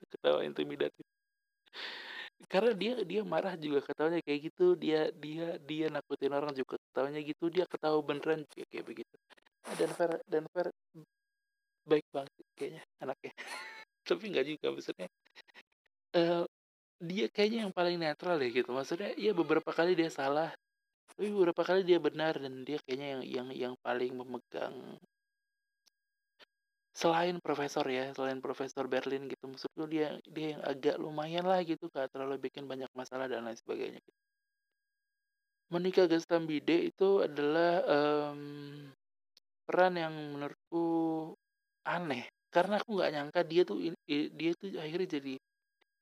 Ketawa 0.07 0.39
intimidatif. 0.47 1.05
Karena 2.45 2.71
dia 2.77 2.93
dia 3.01 3.21
marah 3.25 3.57
juga 3.57 3.81
ketawanya 3.81 4.21
kayak 4.21 4.39
gitu, 4.53 4.77
dia 4.77 5.09
dia 5.09 5.57
dia 5.57 5.85
nakutin 5.89 6.31
orang 6.37 6.53
juga 6.53 6.77
ketawanya 6.77 7.21
gitu, 7.25 7.49
dia 7.49 7.65
ketawa 7.65 7.97
beneran 8.05 8.45
juga 8.53 8.65
kayak 8.69 8.85
begitu. 8.85 9.15
Denver 9.79 10.11
Denver 10.27 10.67
baik 11.89 12.05
banget 12.13 12.33
kayaknya 12.57 12.81
anaknya. 13.01 13.31
Tapi 14.09 14.23
nggak 14.31 14.45
juga 14.47 14.67
maksudnya, 14.75 15.07
eee, 16.15 16.43
dia 17.09 17.25
kayaknya 17.35 17.59
yang 17.67 17.73
paling 17.79 17.97
netral 18.03 18.35
deh 18.41 18.51
gitu, 18.53 18.69
maksudnya 18.77 19.11
iya 19.21 19.31
beberapa 19.35 19.71
kali 19.79 19.93
dia 19.99 20.09
salah, 20.13 20.49
tapi 21.11 21.27
beberapa 21.35 21.63
kali 21.69 21.81
dia 21.89 21.99
benar 22.07 22.33
dan 22.43 22.53
dia 22.67 22.77
kayaknya 22.85 23.07
yang 23.19 23.23
yang 23.37 23.49
yang 23.63 23.75
paling 23.85 24.13
memegang 24.19 24.75
selain 27.01 27.37
Profesor 27.45 27.85
ya, 27.97 28.03
selain 28.17 28.39
Profesor 28.45 28.85
Berlin 28.93 29.23
gitu, 29.31 29.43
maksudku 29.51 29.83
dia 29.93 30.07
dia 30.35 30.47
yang 30.57 30.63
agak 30.71 30.95
lumayanlah 31.03 31.59
gitu, 31.69 31.83
nggak 31.93 32.09
terlalu 32.13 32.35
bikin 32.49 32.65
banyak 32.71 32.89
masalah 32.99 33.25
dan 33.31 33.45
lain 33.47 33.57
sebagainya 33.61 33.99
gitu. 34.01 34.11
Monica 35.71 36.07
Gestambide 36.07 36.87
itu 36.87 37.19
adalah, 37.27 37.83
mmm, 38.31 38.95
peran 39.67 39.93
yang 39.99 40.15
menurutku 40.35 40.85
aneh, 41.87 42.27
karena 42.53 42.79
aku 42.81 42.89
nggak 42.97 43.11
nyangka 43.15 43.41
dia 43.47 43.63
tuh 43.67 43.77
dia 44.09 44.51
tuh 44.57 44.69
akhirnya 44.79 45.09
jadi 45.19 45.33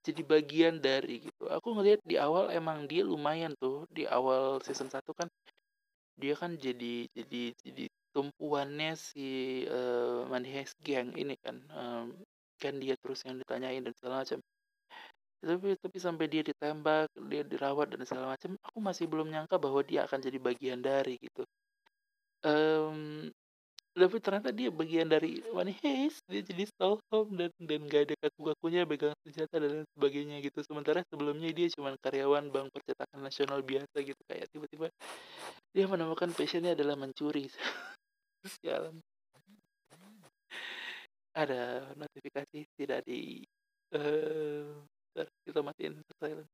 jadi 0.07 0.21
bagian 0.25 0.75
dari 0.81 1.27
gitu. 1.29 1.43
Aku 1.51 1.75
ngelihat 1.77 2.01
di 2.07 2.15
awal 2.19 2.51
emang 2.53 2.87
dia 2.91 3.03
lumayan 3.05 3.53
tuh, 3.59 3.85
di 3.91 4.03
awal 4.07 4.59
season 4.65 4.89
1 4.89 5.11
kan 5.17 5.29
dia 6.19 6.33
kan 6.39 6.55
jadi 6.59 7.07
jadi 7.15 7.41
jadi 7.65 7.83
tumpuannya 8.15 8.95
si, 8.95 9.67
Money 10.31 10.49
Heist 10.55 10.79
Gang 10.87 11.11
ini 11.19 11.35
kan, 11.43 11.59
mmm, 11.67 12.23
kan 12.63 12.73
dia 12.79 12.95
terus 13.03 13.19
yang 13.27 13.35
ditanyain 13.43 13.83
dan 13.83 13.93
segala 13.99 14.23
macam. 14.23 14.39
Tapi 15.45 15.77
tapi 15.77 15.97
sampai 16.01 16.25
dia 16.31 16.41
ditembak, 16.41 17.11
dia 17.29 17.43
dirawat 17.45 17.93
dan 17.93 18.01
segala 18.07 18.33
macam, 18.33 18.57
aku 18.65 18.79
masih 18.81 19.05
belum 19.11 19.27
nyangka 19.29 19.61
bahwa 19.61 19.83
dia 19.85 20.07
akan 20.07 20.19
jadi 20.23 20.37
bagian 20.41 20.79
dari 20.81 21.19
gitu. 21.21 21.43
Mmm, 22.45 23.29
tapi 23.95 24.17
ternyata 24.19 24.51
dia 24.51 24.67
bagian 24.71 25.07
dari 25.07 25.39
Heist, 25.83 26.23
dia 26.27 26.43
jadi 26.43 26.67
Stockholm 26.67 27.39
dan 27.39 27.51
dan 27.63 27.79
nggak 27.87 28.01
ada 28.11 28.15
kaku-kakunya 28.27 28.83
pegang 28.83 29.15
senjata 29.23 29.55
dan 29.63 29.87
sebagainya 29.95 30.43
gitu. 30.43 30.59
Sementara 30.67 30.99
sebelumnya 31.07 31.49
dia 31.55 31.67
cuman 31.71 31.95
karyawan 32.03 32.51
bank 32.51 32.75
percetakan 32.75 33.19
nasional 33.23 33.63
biasa 33.63 33.95
gitu, 34.03 34.21
kayak 34.27 34.51
tiba-tiba 34.51 34.87
dia 35.75 35.85
menemukan 35.87 36.31
passion-nya 36.35 36.75
adalah 36.75 36.95
mencuri. 36.99 37.47
Sialan. 38.45 39.01
Ada 41.35 41.91
notifikasi 41.99 42.63
tidak 42.79 43.03
di 43.03 43.43
eee, 43.91 44.71
bentar 45.11 45.27
kita 45.43 45.59
matiin 45.59 45.99
silent. 46.15 46.47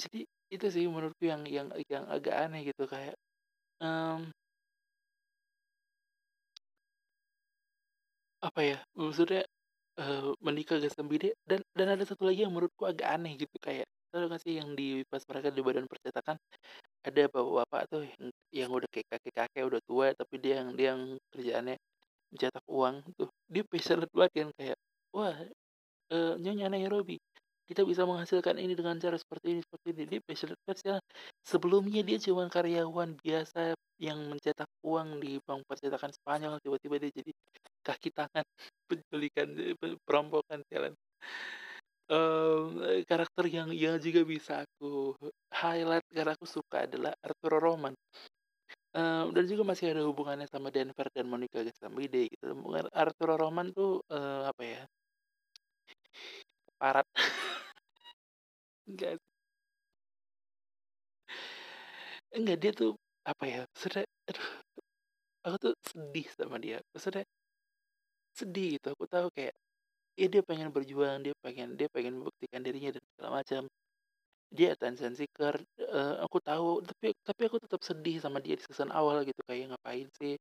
Jadi 0.00 0.24
itu 0.52 0.66
sih 0.72 0.84
menurutku 0.88 1.24
yang 1.28 1.42
yang 1.48 1.68
yang 1.92 2.04
agak 2.08 2.34
aneh 2.48 2.60
gitu 2.68 2.84
kayak, 2.88 3.14
mmm 3.82 4.32
apa 8.42 8.60
ya, 8.66 8.78
maksudnya, 8.98 9.46
eee, 9.98 10.30
Monica 10.42 10.78
Gestambide 10.78 11.34
dan 11.46 11.62
dan 11.74 11.88
ada 11.94 12.02
satu 12.06 12.26
lagi 12.26 12.46
yang 12.46 12.54
menurutku 12.54 12.86
agak 12.86 13.06
aneh 13.18 13.34
gitu, 13.38 13.54
kayak 13.62 13.86
nggak 14.14 14.40
sih 14.46 14.62
yang 14.62 14.78
di 14.78 15.02
pas 15.10 15.22
mereka 15.26 15.50
di 15.50 15.62
badan 15.66 15.86
percetakan, 15.90 16.36
ada 17.06 17.22
bapak-bapak 17.30 17.82
tuh 17.92 18.02
yang 18.54 18.70
udah 18.72 18.88
kayak 18.92 19.08
kakek-kakek, 19.12 19.62
udah 19.66 19.80
tua, 19.88 20.06
tapi 20.14 20.34
dia 20.42 20.62
yang 20.62 20.68
dia 20.78 20.86
yang 20.94 21.02
kerjaannya 21.32 21.76
mencetak 22.32 22.64
uang 22.68 22.96
tuh, 23.18 23.28
dia 23.50 23.62
passionate 23.66 24.12
banget 24.14 24.32
kan 24.38 24.48
kayak, 24.58 24.78
"Wah, 25.16 25.36
eee, 26.12 26.32
Nyonya 26.42 26.68
Nairobi, 26.72 27.18
kita 27.68 27.82
bisa 27.88 28.04
menghasilkan 28.08 28.56
ini 28.60 28.74
dengan 28.78 28.96
cara 29.00 29.16
seperti 29.20 29.46
ini 29.58 29.60
seperti 29.64 29.88
ini." 29.96 30.04
Dia 30.18 30.20
passionate 30.24 30.60
banget 30.66 30.78
sia 30.84 30.96
sebelumnya 31.46 32.00
dia 32.06 32.18
cuman 32.22 32.48
karyawan 32.52 33.10
biasa 33.22 33.74
yang 34.02 34.18
mencetak 34.32 34.68
uang 34.84 35.22
di 35.22 35.38
bank 35.46 35.62
percetakan 35.70 36.10
Spanyol, 36.14 36.58
tiba-tiba 36.62 36.96
dia 37.02 37.10
jadi 37.14 37.32
kaki 37.86 38.10
tangan 38.14 38.44
penculikan, 38.90 39.48
perampokan, 40.06 40.60
sialan. 40.70 40.94
Mmm, 42.12 43.06
karakter 43.10 43.44
yang 43.56 43.68
yang 43.84 43.96
juga 44.04 44.20
bisa 44.32 44.52
aku 44.68 45.16
highlight 45.62 46.04
karena 46.12 46.32
aku 46.36 46.44
suka 46.56 46.76
adalah 46.86 47.12
Arturo 47.24 47.56
Roman. 47.66 47.94
Eee, 48.96 49.24
dan 49.36 49.44
juga 49.50 49.62
masih 49.70 49.86
ada 49.96 50.02
hubungannya 50.08 50.48
sama 50.52 50.68
Denver 50.74 51.08
dan 51.16 51.26
Monica 51.32 51.58
Gestambide 51.64 52.28
gitu. 52.32 52.46
Arturo 52.92 53.34
Roman 53.40 53.68
tuh, 53.76 54.04
eee, 54.12 54.42
apa 54.52 54.62
ya 54.64 54.82
Parat. 56.80 57.06
Enggak. 58.88 59.20
Enggak, 62.32 62.56
dia 62.64 62.72
tuh, 62.72 62.90
apa 63.28 63.44
ya, 63.44 63.60
aduh, 64.28 64.48
aku 65.46 65.56
tuh 65.64 65.74
sedih 65.90 66.26
sama 66.38 66.56
dia. 66.62 66.78
Maksudnya 66.94 67.24
sedih 68.38 68.66
gitu, 68.80 68.86
aku 68.96 69.04
tahu 69.08 69.28
kayak, 69.36 69.52
ya 70.20 70.26
dia 70.32 70.42
pengen 70.44 70.68
berjuang, 70.74 71.18
dia 71.26 71.34
pengen 71.44 71.68
dia 71.78 71.88
pengen 71.92 72.20
membuktikan 72.20 72.60
dirinya 72.66 72.90
dan 72.96 73.04
segala 73.14 73.30
macam. 73.42 73.62
Dia 74.52 74.68
attention 74.76 75.12
seeker, 75.16 75.56
eee, 75.80 76.14
aku 76.24 76.38
tahu, 76.44 76.84
tapi 76.84 77.08
tapi 77.26 77.42
aku 77.48 77.58
tetap 77.64 77.80
sedih 77.84 78.16
sama 78.20 78.38
dia 78.44 78.54
di 78.58 78.64
season 78.68 78.92
awal 78.92 79.24
gitu, 79.28 79.40
kayak 79.48 79.72
ngapain 79.74 80.08
sih, 80.20 80.36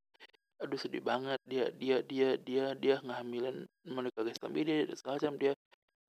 aduh 0.64 0.80
sedih 0.80 1.04
banget. 1.06 1.40
Dia 1.48 1.66
dia 1.82 1.98
dia 2.06 2.28
dia 2.40 2.64
dia 2.78 2.96
ngehamilin 3.06 3.68
Monica 3.96 4.22
Gestambide 4.28 4.88
dan 4.90 4.96
segala 5.00 5.16
macam, 5.22 5.36
dia, 5.42 5.54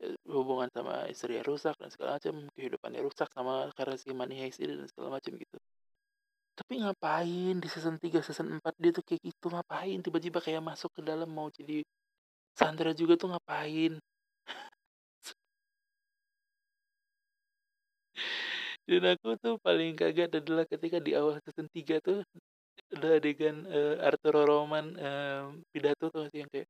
eee, 0.05 0.17
hubungan 0.31 0.71
sama 0.77 0.95
istrinya 1.13 1.45
rusak 1.51 1.75
dan 1.81 1.91
segala 1.95 2.11
macam, 2.21 2.35
kehidupannya 2.57 3.01
rusak 3.07 3.29
sama 3.37 3.71
karena 3.79 3.97
si 4.01 4.09
Money 4.15 4.37
Heist 4.43 4.61
dan 4.63 4.87
segala 4.91 5.19
macam 5.21 5.33
gitu. 5.39 5.59
Tapi 6.59 6.75
ngapain 6.85 7.55
di 7.63 7.69
season 7.73 7.97
3, 7.97 8.21
season 8.21 8.49
4 8.61 8.75
dia 8.77 8.93
tuh 8.93 9.01
kayak 9.09 9.23
gitu, 9.25 9.47
ngapain 9.53 9.99
tiba-tiba 10.05 10.39
kayak 10.45 10.61
masuk 10.61 10.91
ke 10.97 11.01
dalam 11.01 11.29
mau 11.33 11.49
jadi 11.49 11.81
Sandra 12.59 12.93
juga 12.93 13.15
tuh 13.21 13.29
ngapain? 13.33 13.93
Dan 18.89 19.03
aku 19.15 19.39
tuh 19.39 19.55
paling 19.63 19.95
kaget 19.95 20.31
adalah 20.43 20.65
ketika 20.67 20.99
di 20.99 21.15
awal 21.15 21.39
season 21.47 21.71
3 21.71 22.03
tuh, 22.03 22.27
ada 22.95 23.09
adegan, 23.19 23.67
eee, 23.69 23.95
Arturo 24.03 24.43
Roman, 24.49 24.87
mmm, 24.97 25.67
pidato 25.75 26.07
tuh 26.15 26.27
yang 26.35 26.49
kayak, 26.53 26.69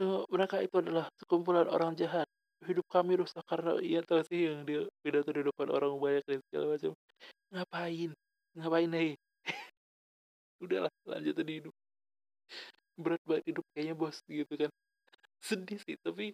eee, 0.00 0.20
"Mereka 0.32 0.56
itu 0.66 0.76
adalah 0.82 1.06
sekumpulan 1.20 1.68
orang 1.70 1.94
jahat, 1.98 2.28
hidup 2.66 2.86
kami 2.92 3.18
rusak 3.20 3.44
karena" 3.48 3.78
iya 3.82 4.00
tahu 4.06 4.22
sih 4.28 4.50
yang 4.50 4.64
dia 4.68 4.86
pidato 5.04 5.30
di 5.34 5.42
depan 5.46 5.68
orang 5.72 5.92
banyak 6.00 6.24
dan 6.28 6.40
segala 6.50 6.66
macam. 6.78 6.92
Ngapain? 7.54 8.10
Ngapain, 8.58 8.90
hei? 8.96 9.10
Udahlah 10.64 10.92
lanjutin 11.08 11.48
hidup. 11.48 11.72
Berat 12.98 13.22
banget 13.26 13.44
hidup 13.50 13.64
kayaknya, 13.74 13.94
Bos, 13.98 14.16
gitu 14.30 14.54
kan. 14.54 14.70
Sedih 15.48 15.78
sih, 15.86 15.96
tapi 16.04 16.24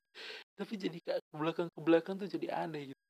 tapi 0.59 0.75
jadi 0.85 0.99
ke 1.07 1.13
belakang 1.41 1.69
ke 1.75 1.81
belakang 1.87 2.15
tuh 2.21 2.29
jadi 2.35 2.47
aneh 2.65 2.83
gitu. 2.91 3.01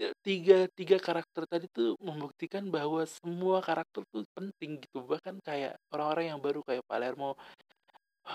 Ya 0.00 0.08
tiga 0.26 0.56
tiga 0.78 0.96
karakter 0.98 1.42
tadi 1.52 1.66
tuh 1.76 1.94
membuktikan 2.08 2.64
bahwa 2.76 3.02
semua 3.06 3.60
karakter 3.62 4.02
tuh 4.12 4.24
penting 4.36 4.80
gitu, 4.82 4.98
bahkan 5.04 5.36
kayak 5.48 5.76
orang-orang 5.92 6.24
yang 6.34 6.40
baru 6.42 6.60
kayak 6.68 6.84
Palermo, 6.90 7.36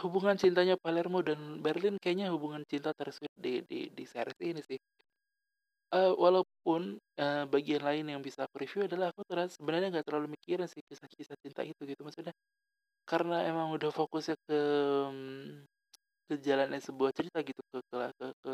hubungan 0.04 0.38
cintanya 0.42 0.76
Palermo 0.86 1.20
dan 1.26 1.40
Berlin 1.66 1.96
kayaknya 2.04 2.34
hubungan 2.36 2.64
cinta 2.72 2.92
tersweet 2.98 3.34
di 3.38 3.62
di 3.70 3.80
di 3.98 4.04
series 4.08 4.40
ini 4.44 4.62
sih. 4.66 4.80
Eee, 5.96 6.12
walaupun, 6.20 7.00
eee, 7.16 7.44
bagian 7.48 7.80
lain 7.88 8.06
yang 8.12 8.20
bisa 8.20 8.44
aku 8.44 8.60
review 8.60 8.84
adalah 8.92 9.08
aku 9.16 9.24
ternyata 9.24 9.56
sebenarnya 9.56 9.88
nggak 9.96 10.06
terlalu 10.08 10.28
mikirin 10.36 10.68
sih 10.68 10.84
kisah-kisah 10.84 11.40
cinta 11.40 11.64
itu 11.64 11.80
gitu, 11.88 12.02
maksudnya 12.04 12.36
karena 13.10 13.36
emang 13.50 13.68
udah 13.76 13.90
fokusnya 14.00 14.36
ke, 14.48 14.58
mmm, 15.12 15.66
ke 16.30 16.36
jalannya 16.48 16.80
sebuah 16.88 17.12
cerita 17.18 17.40
gitu, 17.50 17.62
ke 17.72 17.80
ke 17.92 17.98
ke 18.20 18.26
ke 18.44 18.52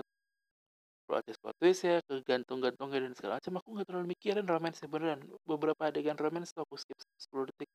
plot 1.08 1.56
twist 1.60 1.82
ya, 1.90 1.96
ke 2.08 2.14
gantung-gantungnya 2.30 3.00
dan 3.06 3.14
segala 3.18 3.34
macam, 3.40 3.54
aku 3.60 3.68
nggak 3.76 3.88
terlalu 3.90 4.08
mikirin 4.16 4.46
romance-nya 4.54 4.88
beneran. 4.94 5.20
Beberapa 5.50 5.82
adegan 5.90 6.18
romance 6.24 6.52
aku 6.56 6.76
skip 6.82 6.98
10 7.24 7.46
detik. 7.52 7.70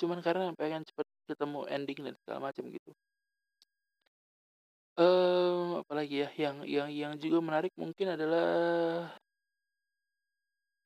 Cuman 0.00 0.20
karena 0.26 0.44
pengen 0.60 0.82
cepet 0.88 1.06
ketemu 1.30 1.60
ending 1.76 1.98
dan 2.06 2.14
segala 2.24 2.40
macam 2.52 2.64
gitu. 2.76 2.90
Eee, 4.98 5.80
apalagi 5.80 6.14
ya, 6.22 6.28
yang 6.44 6.56
yang 6.68 6.88
yang 6.92 7.12
juga 7.16 7.38
menarik 7.40 7.72
mungkin 7.80 8.06
adalah 8.12 8.44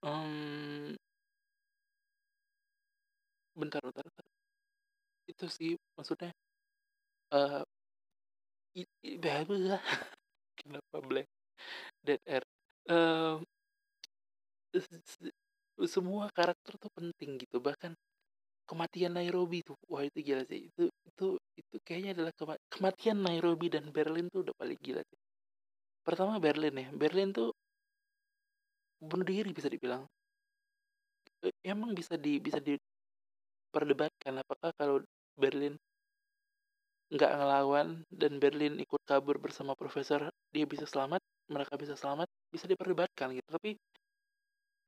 mmm 0.02 0.96
bentar 3.56 3.80
bentar 3.82 4.04
bentar. 4.04 4.25
Itu 5.36 5.46
sih 5.56 5.70
maksudnya, 5.96 6.32
i 8.80 8.82
i 9.02 9.12
kenapa 10.58 10.96
blank, 11.08 11.28
dead 12.06 12.20
air, 12.26 12.44
eee 12.90 13.36
semua 15.94 16.24
karakter 16.38 16.74
tuh 16.82 16.90
penting 16.98 17.30
gitu, 17.42 17.56
bahkan 17.66 17.92
kematian 18.68 19.14
Nairobi 19.18 19.60
tuh, 19.68 19.76
wah 19.92 20.02
itu 20.08 20.18
gila 20.28 20.44
sih, 20.50 20.60
itu 20.70 20.84
itu 21.08 21.26
itu 21.60 21.76
kayaknya 21.86 22.10
adalah 22.16 22.32
kema 22.38 22.54
kematian 22.72 23.18
Nairobi 23.26 23.68
dan 23.74 23.84
Berlin 23.96 24.26
tuh 24.32 24.40
udah 24.46 24.54
paling 24.60 24.80
gila 24.86 25.02
sih. 25.10 25.18
Pertama 26.06 26.34
Berlin 26.42 26.74
ya, 26.84 26.88
Berlin 26.94 27.30
tuh 27.36 27.50
bunuh 29.00 29.24
diri 29.30 29.50
bisa 29.56 29.68
dibilang. 29.72 30.04
E 31.46 31.48
emang 31.72 31.90
bisa 31.98 32.14
di 32.24 32.32
bisa 32.46 32.58
diperdebatkan 32.68 34.34
apakah 34.42 34.70
kalau 34.80 34.96
Berlin. 35.38 35.78
Nggak 37.14 37.30
ngelawan 37.38 37.88
dan 38.10 38.42
Berlin 38.42 38.82
ikut 38.82 38.98
kabur 39.06 39.38
bersama 39.38 39.78
profesor, 39.78 40.26
dia 40.50 40.66
bisa 40.66 40.90
selamat, 40.90 41.22
mereka 41.46 41.78
bisa 41.78 41.94
selamat, 41.94 42.26
bisa 42.50 42.66
diperdebatkan 42.66 43.30
gitu, 43.30 43.46
tapi 43.46 43.78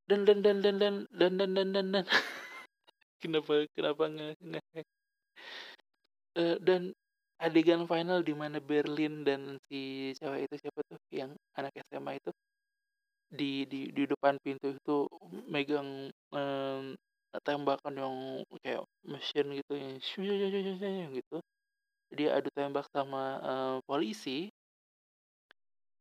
dan 0.08 0.24
dan 0.24 0.40
dan 0.40 0.64
dan 0.64 0.76
dan 0.80 0.94
dan 1.12 1.32
dan 1.36 1.50
dan 1.52 1.68
dan 1.76 1.86
dan. 1.92 2.04
Kenapa 3.22 3.66
kenapa 3.76 4.04
nge 4.14 4.28
nge-hack. 4.40 4.84
Eee, 6.36 6.56
dan 6.60 6.92
adegan 7.40 7.86
final 7.88 8.20
di 8.20 8.34
mana 8.36 8.58
Berlin 8.60 9.22
dan 9.24 9.56
si 9.70 10.12
cewek 10.18 10.50
itu 10.50 10.54
siapa 10.68 10.80
tuh, 10.90 10.98
yang 11.14 11.30
anak 11.56 11.72
SMA 11.88 12.18
itu, 12.20 12.30
di 13.30 13.64
di 13.70 13.90
di 13.96 14.02
depan 14.08 14.36
pintu 14.42 14.74
itu 14.74 14.96
megang, 15.48 16.10
mmm, 16.34 16.96
tembakan 17.46 17.94
yang 18.02 18.14
kayak 18.64 18.82
mesin 19.04 19.46
gitu 19.58 19.72
yang 19.76 21.10
gitu, 21.18 21.36
dia 22.16 22.28
adu 22.38 22.48
tembak 22.56 22.86
sama, 22.94 23.22
eee, 23.44 23.76
polisi 23.88 24.50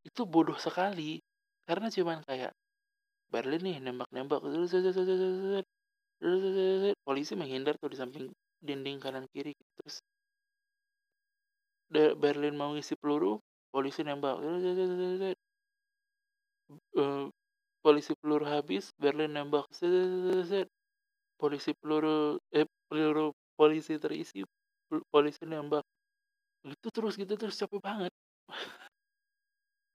itu 0.08 0.22
bodoh 0.34 0.58
sekali, 0.60 1.20
karena 1.68 1.88
cuman 1.96 2.20
kayak 2.28 2.52
Berlin 3.34 3.62
nih 3.68 3.78
nembak-nembak, 3.86 4.40
polisi 7.06 7.34
menghindar 7.40 7.76
tuh 7.82 7.90
di 7.94 7.98
samping 8.02 8.26
dinding 8.68 8.98
kanan 9.04 9.26
kiri, 9.34 9.54
terus 9.78 10.02
Berlin 12.22 12.56
mau 12.60 12.72
ngisi 12.76 12.96
peluru, 13.02 13.40
polisi 13.72 14.02
nembak, 14.04 14.36
polisi 17.84 18.12
peluru 18.20 18.46
habis, 18.54 18.92
Berlin 19.00 19.32
nembak, 19.36 19.66
polisi 21.40 21.72
peluru 21.80 22.40
eh, 22.58 22.68
peluru 22.90 23.34
polisi 23.58 23.94
terisi, 24.04 24.44
polisi 25.14 25.44
nembak. 25.48 25.84
Gitu 26.70 26.88
terus 26.96 27.14
gitu 27.22 27.34
terus, 27.42 27.56
capek 27.62 27.82
banget. 27.90 28.14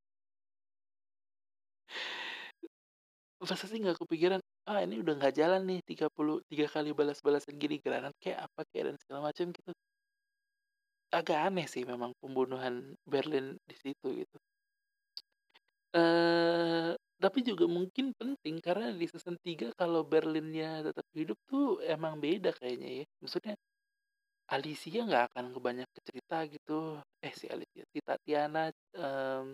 Masa 3.41 3.65
sih 3.71 3.79
nggak 3.79 3.99
kepikiran, 4.03 4.41
"Ah, 4.67 4.79
ini 4.83 4.95
udah 5.03 5.13
nggak 5.19 5.33
jalan 5.39 5.61
nih 5.69 5.79
30 5.89 6.43
3 6.49 6.67
kali 6.73 6.89
balas-balasan 6.99 7.55
gini, 7.61 7.75
granat 7.85 8.11
kek, 8.23 8.35
apa 8.35 8.61
kek, 8.71 8.81
dan 8.87 8.95
segala 8.99 9.19
macam," 9.31 9.47
gitu. 9.55 9.71
Agak 11.17 11.41
aneh 11.49 11.65
sih 11.65 11.81
memang 11.89 12.13
pembunuhan 12.21 12.93
Berlin 13.01 13.57
di 13.65 13.73
situ 13.81 14.07
gitu. 14.21 14.37
Eee, 15.93 16.93
tapi 17.23 17.39
juga 17.49 17.65
mungkin 17.77 18.05
penting 18.19 18.55
karena 18.65 18.85
di 18.99 19.05
season 19.11 19.37
3 19.45 19.65
kalau 19.79 20.01
Berlinnya 20.11 20.69
tetap 20.87 21.05
hidup 21.19 21.37
tuh 21.51 21.79
emang 21.83 22.13
beda 22.23 22.49
kayaknya 22.59 22.89
ya. 23.03 23.05
Maksudnya 23.23 23.53
Alicia 24.55 24.99
nggak 25.07 25.23
akan 25.33 25.45
banyak 25.67 25.87
ke 25.95 25.99
cerita 26.07 26.35
gitu, 26.53 26.73
eh 27.25 27.33
si 27.39 27.45
Alicia, 27.53 27.83
si 27.93 27.99
Tatiana, 28.01 28.71
mmm, 28.97 29.53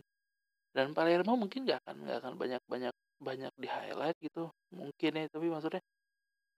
dan 0.76 0.88
Palermo 0.98 1.34
mungkin 1.42 1.62
nggak 1.68 1.80
akan 1.86 1.96
nggak 2.06 2.18
akan 2.24 2.34
banyak 2.42 2.62
banyak 2.74 2.94
banyak 3.28 3.54
di-highlight 3.64 4.18
gitu, 4.26 4.42
mungkin 4.76 5.12
ya, 5.20 5.26
tapi 5.34 5.48
maksudnya 5.54 5.82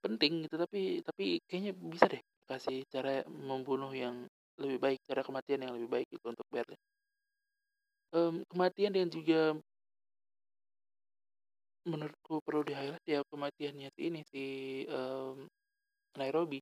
penting 0.04 0.32
gitu, 0.46 0.56
tapi 0.64 0.80
tapi 1.08 1.24
kayaknya 1.48 1.72
bisa 1.94 2.06
deh 2.12 2.22
kasih 2.50 2.78
cara 2.94 3.10
membunuh 3.28 3.92
yang 3.94 4.16
lebih 4.62 4.78
baik, 4.84 5.00
cara 5.08 5.22
kematian 5.26 5.60
yang 5.64 5.74
lebih 5.76 5.90
baik 5.94 6.06
gitu 6.14 6.26
untuk 6.34 6.46
Berlin. 6.52 6.78
Mmm, 8.12 8.40
kematian 8.48 8.92
yang 8.96 9.08
juga 9.12 9.52
menurutku 11.92 12.34
perlu 12.46 12.62
di-highlight 12.68 13.04
ya 13.14 13.20
kematiannya 13.30 13.88
si 13.96 14.00
ini, 14.08 14.20
si, 14.32 14.42
mmm, 14.88 15.48
Nairobi. 16.20 16.60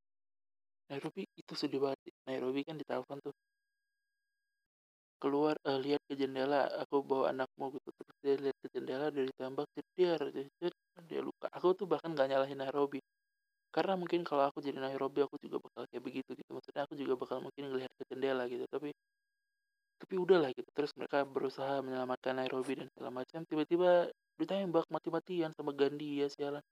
Nairobi 0.90 1.22
itu 1.40 1.54
sedih 1.62 1.80
banget 1.84 2.00
Nairobi 2.28 2.60
kan 2.68 2.76
ditelepon 2.80 3.18
tuh. 3.26 3.34
Keluar, 5.22 5.56
eee, 5.64 5.78
lihat 5.84 6.02
ke 6.08 6.14
jendela, 6.20 6.68
aku 6.82 7.00
bawa 7.00 7.32
anakmu 7.32 7.64
gitu, 7.76 7.88
terus 7.96 8.16
dia 8.24 8.34
lihat 8.44 8.56
ke 8.62 8.68
jendela 8.74 9.04
udah 9.12 9.24
ditembak 9.30 9.66
dia 11.08 11.20
luka. 11.22 11.46
Aku 11.56 11.72
tuh 11.78 11.86
bahkan 11.88 12.10
nggak 12.12 12.28
nyalahin 12.30 12.58
Nairobi. 12.60 13.00
Karena 13.74 13.94
mungkin 14.00 14.22
kalau 14.28 14.44
aku 14.48 14.58
jadi 14.64 14.78
Nairobi 14.80 15.20
aku 15.26 15.36
juga 15.44 15.58
bakal 15.62 15.82
kayak 15.90 16.04
begitu 16.04 16.30
gitu. 16.38 16.50
Maksudnya 16.56 16.82
aku 16.88 16.94
juga 16.98 17.14
bakal 17.20 17.38
mungkin 17.44 17.64
ngelihat 17.70 17.92
ke 17.98 18.04
jendela 18.10 18.44
gitu 18.50 18.64
tapi 18.72 18.90
tapi 20.00 20.14
udahlah 20.20 20.50
gitu. 20.52 20.68
Terus 20.76 20.92
mereka 20.98 21.24
berusaha 21.24 21.80
menyelamatkan 21.84 22.36
Nairobi 22.36 22.72
dan 22.80 22.88
segala 22.92 23.10
macam. 23.24 23.40
Tiba-tiba 23.48 24.08
ditembak 24.40 24.86
mati-matian 24.92 25.50
sama 25.56 25.72
Gandhi 25.72 26.24
ya 26.24 26.28
sialan 26.30 26.64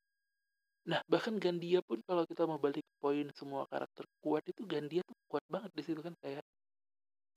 nah 0.85 1.01
bahkan 1.09 1.41
Gandia 1.41 1.81
pun 1.81 2.05
kalau 2.05 2.29
kita 2.29 2.45
mau 2.45 2.61
balik 2.61 2.85
ke 2.85 2.95
poin 3.01 3.25
semua 3.33 3.65
karakter 3.73 4.05
kuat 4.21 4.45
itu 4.45 4.69
Gandia 4.69 5.01
tuh 5.01 5.17
kuat 5.33 5.45
banget 5.49 5.73
di 5.73 5.83
situ 5.85 6.01
kan 6.05 6.13
kayak 6.21 6.45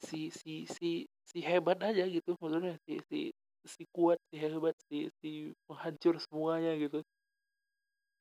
si 0.04 0.30
si 0.30 0.68
si 0.68 1.08
si 1.26 1.38
hebat 1.42 1.80
aja 1.82 2.04
gitu 2.06 2.36
maksudnya 2.38 2.76
si 2.86 3.00
si 3.10 3.20
si 3.66 3.84
kuat 3.92 4.20
si 4.30 4.36
hebat 4.40 4.76
si 4.88 5.10
si 5.20 5.30
penghancur 5.68 6.16
semuanya 6.24 6.74
gitu. 6.78 7.02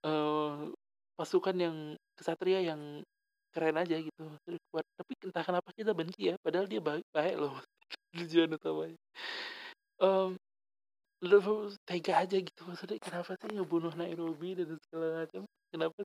Uh, 0.05 0.71
pasukan 1.19 1.57
yang 1.57 1.77
kesatria 2.19 2.61
yang 2.63 3.03
keren 3.55 3.77
aja 3.81 3.97
gitu 3.99 4.23
kuat. 4.73 4.85
Tapi 4.97 5.13
entah 5.25 5.45
kenapa 5.45 5.69
kita 5.73 5.93
benci 5.97 6.33
ya 6.33 6.35
padahal 6.41 6.67
dia 6.69 6.81
baik 6.83 7.07
baik 7.15 7.37
loh 7.41 7.57
tujuan 8.17 8.53
utamanya 8.53 8.99
um, 10.01 10.37
lu 11.25 11.73
tega 11.89 12.21
aja 12.21 12.37
gitu 12.37 12.61
maksudnya 12.69 13.01
kenapa 13.01 13.33
sih 13.41 13.49
ngebunuh 13.49 13.93
Nairobi 13.97 14.53
dan 14.53 14.77
segala 14.85 15.25
macam? 15.25 15.43
Kenapa 15.73 16.01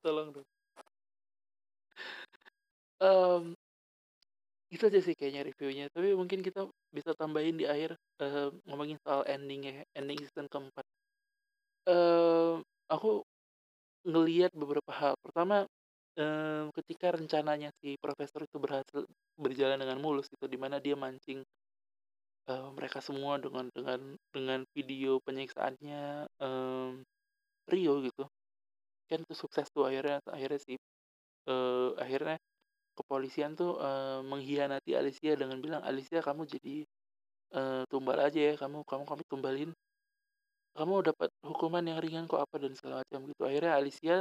tolong 0.00 0.28
dong. 0.32 0.48
Um, 2.98 3.44
itu 4.72 4.82
aja 4.88 5.00
sih 5.00 5.14
kayaknya 5.14 5.46
reviewnya 5.46 5.86
tapi 5.94 6.12
mungkin 6.18 6.42
kita 6.42 6.66
bisa 6.90 7.14
tambahin 7.14 7.54
di 7.54 7.64
akhir 7.64 7.94
uh, 8.20 8.50
ngomongin 8.66 8.98
soal 9.06 9.22
ending 9.28 9.68
ya 9.68 9.84
ending 9.94 10.18
season 10.24 10.48
keempat. 10.48 10.86
Uh, 11.88 12.60
aku 12.88 13.22
ngeliat 14.08 14.52
beberapa 14.56 14.92
hal. 14.92 15.14
Pertama 15.20 15.68
uh, 16.18 16.64
ketika 16.80 17.14
rencananya 17.14 17.70
si 17.80 18.00
profesor 18.00 18.44
itu 18.44 18.56
berhasil 18.56 19.04
berjalan 19.36 19.78
dengan 19.78 20.00
mulus 20.00 20.26
gitu 20.32 20.48
di 20.48 20.56
mana 20.56 20.80
dia 20.82 20.96
mancing 20.96 21.44
uh, 22.48 22.68
mereka 22.74 22.98
semua 23.04 23.36
dengan 23.38 23.68
dengan 23.70 24.00
dengan 24.32 24.60
video 24.72 25.20
penyiksaannya 25.22 26.26
um, 26.40 27.04
Rio 27.68 28.00
gitu. 28.02 28.24
Kan 29.08 29.24
itu 29.24 29.34
sukses 29.36 29.68
tuh 29.72 29.88
akhirnya 29.88 30.20
akhirnya 30.28 30.60
si 30.60 30.74
uh, 31.48 31.92
akhirnya 32.00 32.40
kepolisian 32.96 33.54
tuh 33.54 33.78
uh, 33.78 34.20
mengkhianati 34.24 34.96
Alicia 34.96 35.36
dengan 35.38 35.60
bilang 35.62 35.82
Alicia 35.84 36.24
kamu 36.24 36.48
jadi 36.48 36.76
uh, 37.54 37.82
tumbal 37.86 38.18
aja 38.18 38.40
ya 38.40 38.54
kamu 38.56 38.82
kamu 38.88 39.04
kami 39.04 39.22
tumbalin. 39.28 39.70
Kamu 40.78 40.94
dapat 41.02 41.30
hukuman 41.42 41.82
yang 41.82 41.98
ringan 41.98 42.30
kok 42.30 42.38
apa 42.38 42.56
dan 42.62 42.72
segala 42.78 43.02
macam 43.02 43.26
gitu. 43.28 43.42
Akhirnya 43.44 43.72
Alicia 43.76 44.16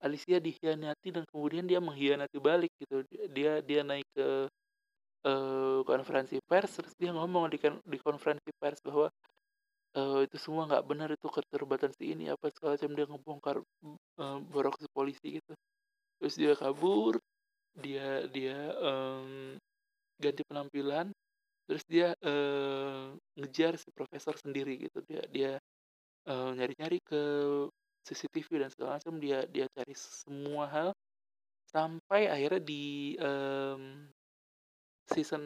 Alicia 0.00 0.40
dikhianati 0.40 1.12
dan 1.12 1.24
kemudian 1.28 1.68
dia 1.68 1.76
mengkhianati 1.76 2.40
balik 2.40 2.72
gitu. 2.80 3.04
Dia 3.36 3.60
dia 3.60 3.84
naik 3.84 4.08
ke 4.16 4.48
uh, 5.26 5.80
konferensi 5.84 6.40
pers 6.44 6.80
terus 6.80 6.94
dia 6.96 7.12
ngomong 7.12 7.50
di 7.52 7.58
di 7.84 7.98
konferensi 8.00 8.50
pers 8.56 8.80
bahwa 8.84 9.08
uh, 9.96 10.20
itu 10.24 10.36
semua 10.38 10.68
nggak 10.68 10.84
benar 10.86 11.08
itu 11.10 11.26
keterlibatan 11.26 11.90
si 11.94 12.14
ini 12.14 12.30
apa 12.30 12.50
segala 12.52 12.78
macam 12.78 12.90
dia 12.94 13.06
ngebongkar 13.08 13.56
uh, 14.20 14.38
borok 14.50 14.78
polisi 14.94 15.40
gitu. 15.40 15.52
Terus 16.20 16.34
dia 16.36 16.52
kabur 16.54 17.18
dia 17.78 18.26
dia 18.28 18.74
um, 18.82 19.56
ganti 20.20 20.42
penampilan 20.44 21.14
terus 21.70 21.86
dia 21.86 22.12
uh, 22.26 23.14
ngejar 23.38 23.78
si 23.78 23.88
profesor 23.94 24.34
sendiri 24.38 24.88
gitu. 24.88 24.98
Dia 25.06 25.22
dia 25.30 25.52
uh, 26.28 26.50
nyari-nyari 26.54 26.98
ke 27.02 27.22
CCTV 28.04 28.66
dan 28.66 28.70
segala 28.72 28.98
macam 28.98 29.16
dia 29.20 29.44
dia 29.46 29.66
cari 29.70 29.94
semua 29.94 30.66
hal 30.66 30.90
sampai 31.70 32.26
akhirnya 32.26 32.58
di 32.58 33.14
um, 33.22 34.10
season 35.12 35.42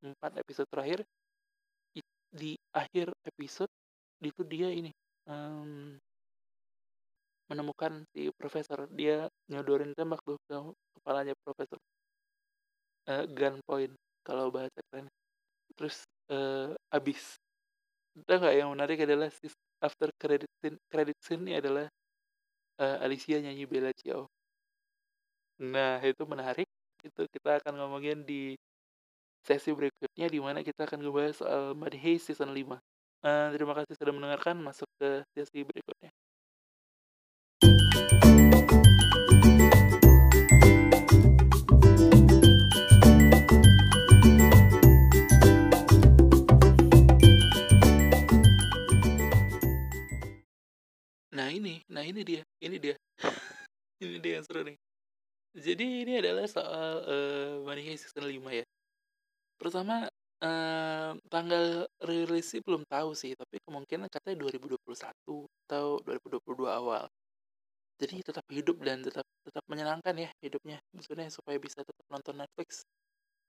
4 0.00 0.42
episode 0.42 0.68
terakhir 0.70 1.00
di 2.32 2.56
akhir 2.72 3.12
episode 3.28 3.68
itu 4.24 4.40
dia 4.48 4.72
ini 4.72 4.88
um, 5.28 5.98
menemukan 7.52 8.00
si 8.16 8.32
profesor 8.32 8.88
dia 8.88 9.28
nyodorin 9.52 9.92
tembak 9.92 10.24
tuh 10.24 10.40
ke 10.48 10.56
kepalanya 10.96 11.36
profesor 11.44 11.76
uh, 13.12 13.28
gunpoint 13.28 13.92
kalau 14.24 14.48
bahasa 14.48 14.80
keren 14.88 15.12
terus 15.76 16.08
uh, 16.32 16.72
abis 16.88 17.36
Entah 18.12 18.36
nggak 18.36 18.56
yang 18.60 18.68
menarik 18.76 18.98
adalah 19.08 19.32
after 19.80 20.12
credit 20.20 20.50
scene, 20.60 20.76
credit 20.92 21.16
scene 21.24 21.42
ini 21.48 21.56
adalah 21.56 21.88
uh, 22.76 22.96
Alicia 23.00 23.40
nyanyi 23.40 23.64
Bella 23.64 23.88
Ciao. 23.96 24.28
Nah 25.64 25.96
itu 26.04 26.22
menarik. 26.28 26.68
Itu 27.00 27.24
kita 27.32 27.64
akan 27.64 27.80
ngomongin 27.80 28.20
di 28.28 28.52
sesi 29.42 29.74
berikutnya 29.74 30.26
di 30.30 30.38
mana 30.38 30.62
kita 30.62 30.86
akan 30.86 31.02
ngebahas 31.02 31.34
soal 31.34 31.62
Money 31.74 31.98
Heist 31.98 32.30
season 32.30 32.54
5. 32.54 32.78
Uh, 33.22 33.48
terima 33.54 33.74
kasih 33.74 33.94
sudah 33.98 34.14
mendengarkan. 34.14 34.56
Masuk 34.62 34.86
ke 34.98 35.26
sesi 35.34 35.66
berikutnya. 35.66 36.10
Nah 51.32 51.48
ini, 51.50 51.82
nah 51.90 52.06
ini 52.06 52.22
dia, 52.22 52.42
ini 52.62 52.78
dia, 52.78 52.94
ini 54.04 54.22
dia 54.22 54.38
yang 54.38 54.46
seru 54.46 54.62
nih. 54.62 54.78
Jadi 55.52 56.06
ini 56.06 56.12
adalah 56.22 56.46
soal 56.46 57.02
uh, 57.02 57.52
Money 57.66 57.82
Heist 57.90 58.06
season 58.06 58.30
5 58.30 58.38
ya. 58.54 58.64
Pertama 59.62 60.10
uh, 60.42 61.14
tanggal 61.30 61.86
rilis 62.02 62.50
sih 62.50 62.58
belum 62.66 62.82
tahu 62.90 63.14
sih, 63.14 63.38
tapi 63.38 63.62
kemungkinan 63.62 64.10
katanya 64.10 64.42
2021 64.50 64.74
atau 65.70 65.86
2022 66.02 66.66
awal. 66.66 67.06
Jadi 68.02 68.26
tetap 68.26 68.42
hidup 68.50 68.82
dan 68.82 69.06
tetap 69.06 69.22
tetap 69.46 69.62
menyenangkan 69.70 70.18
ya 70.18 70.30
hidupnya. 70.42 70.82
Maksudnya 70.90 71.30
supaya 71.30 71.62
bisa 71.62 71.86
tetap 71.86 72.02
nonton 72.10 72.42
Netflix 72.42 72.82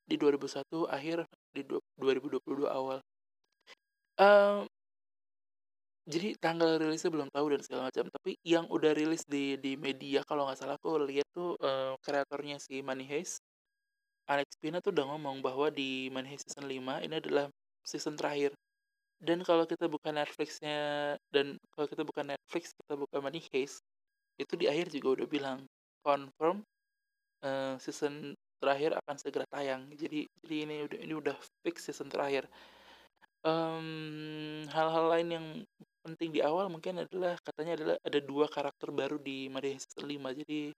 di 0.06 0.13
2001 0.21 0.86
akhir 0.86 1.26
di 1.49 1.65
2022 1.97 2.69
awal. 2.69 3.02
Um, 4.21 4.69
jadi 6.06 6.36
tanggal 6.38 6.78
rilisnya 6.78 7.10
belum 7.10 7.34
tahu 7.34 7.58
dan 7.58 7.62
segala 7.63 7.82
macam 7.88 8.06
tapi 8.12 8.36
yang 8.43 8.67
udah 8.67 8.91
rilis 8.91 9.23
di 9.23 9.56
di 9.56 9.80
media 9.80 10.19
kalau 10.28 10.43
nggak 10.45 10.60
salah 10.60 10.76
aku 10.76 10.99
lihat 11.08 11.23
tuh 11.32 11.56
uh, 11.63 11.95
kreatornya 12.04 12.60
si 12.60 12.84
Money 12.84 13.08
Heist 13.08 13.39
Alex 14.27 14.55
Pina 14.59 14.79
tuh 14.79 14.95
udah 14.95 15.05
ngomong 15.15 15.43
bahwa 15.43 15.67
di 15.67 16.07
Money 16.07 16.39
season 16.39 16.65
5 16.67 17.03
ini 17.03 17.15
adalah 17.19 17.51
season 17.83 18.15
terakhir. 18.15 18.55
Dan 19.23 19.43
kalau 19.43 19.63
kita 19.63 19.88
buka 19.88 20.12
Netflixnya 20.12 21.15
dan 21.31 21.55
kalau 21.75 21.88
kita 21.88 22.03
buka 22.03 22.23
Netflix 22.27 22.75
kita 22.75 22.99
buka 22.99 23.23
Money 23.23 23.39
Heist 23.51 23.79
itu 24.36 24.53
di 24.59 24.67
akhir 24.67 24.91
juga 24.91 25.21
udah 25.21 25.27
bilang 25.27 25.59
confirm 26.03 26.63
uh, 27.43 27.75
season 27.79 28.36
terakhir 28.59 28.95
akan 28.95 29.15
segera 29.19 29.45
tayang. 29.51 29.91
Jadi 29.95 30.27
jadi 30.43 30.55
ini 30.67 30.75
udah 30.88 30.99
ini 31.03 31.13
udah 31.15 31.36
fix 31.63 31.88
season 31.88 32.07
terakhir. 32.07 32.47
Um, 33.43 34.63
hal-hal 34.71 35.05
lain 35.12 35.27
yang 35.36 35.47
penting 36.03 36.31
di 36.31 36.39
awal 36.39 36.71
mungkin 36.71 37.03
adalah 37.03 37.36
katanya 37.43 37.75
adalah 37.75 37.95
ada 37.99 38.19
dua 38.23 38.47
karakter 38.47 38.88
baru 38.91 39.19
di 39.19 39.51
Maria 39.51 39.75
Season 39.75 40.07
5 40.07 40.39
jadi 40.43 40.71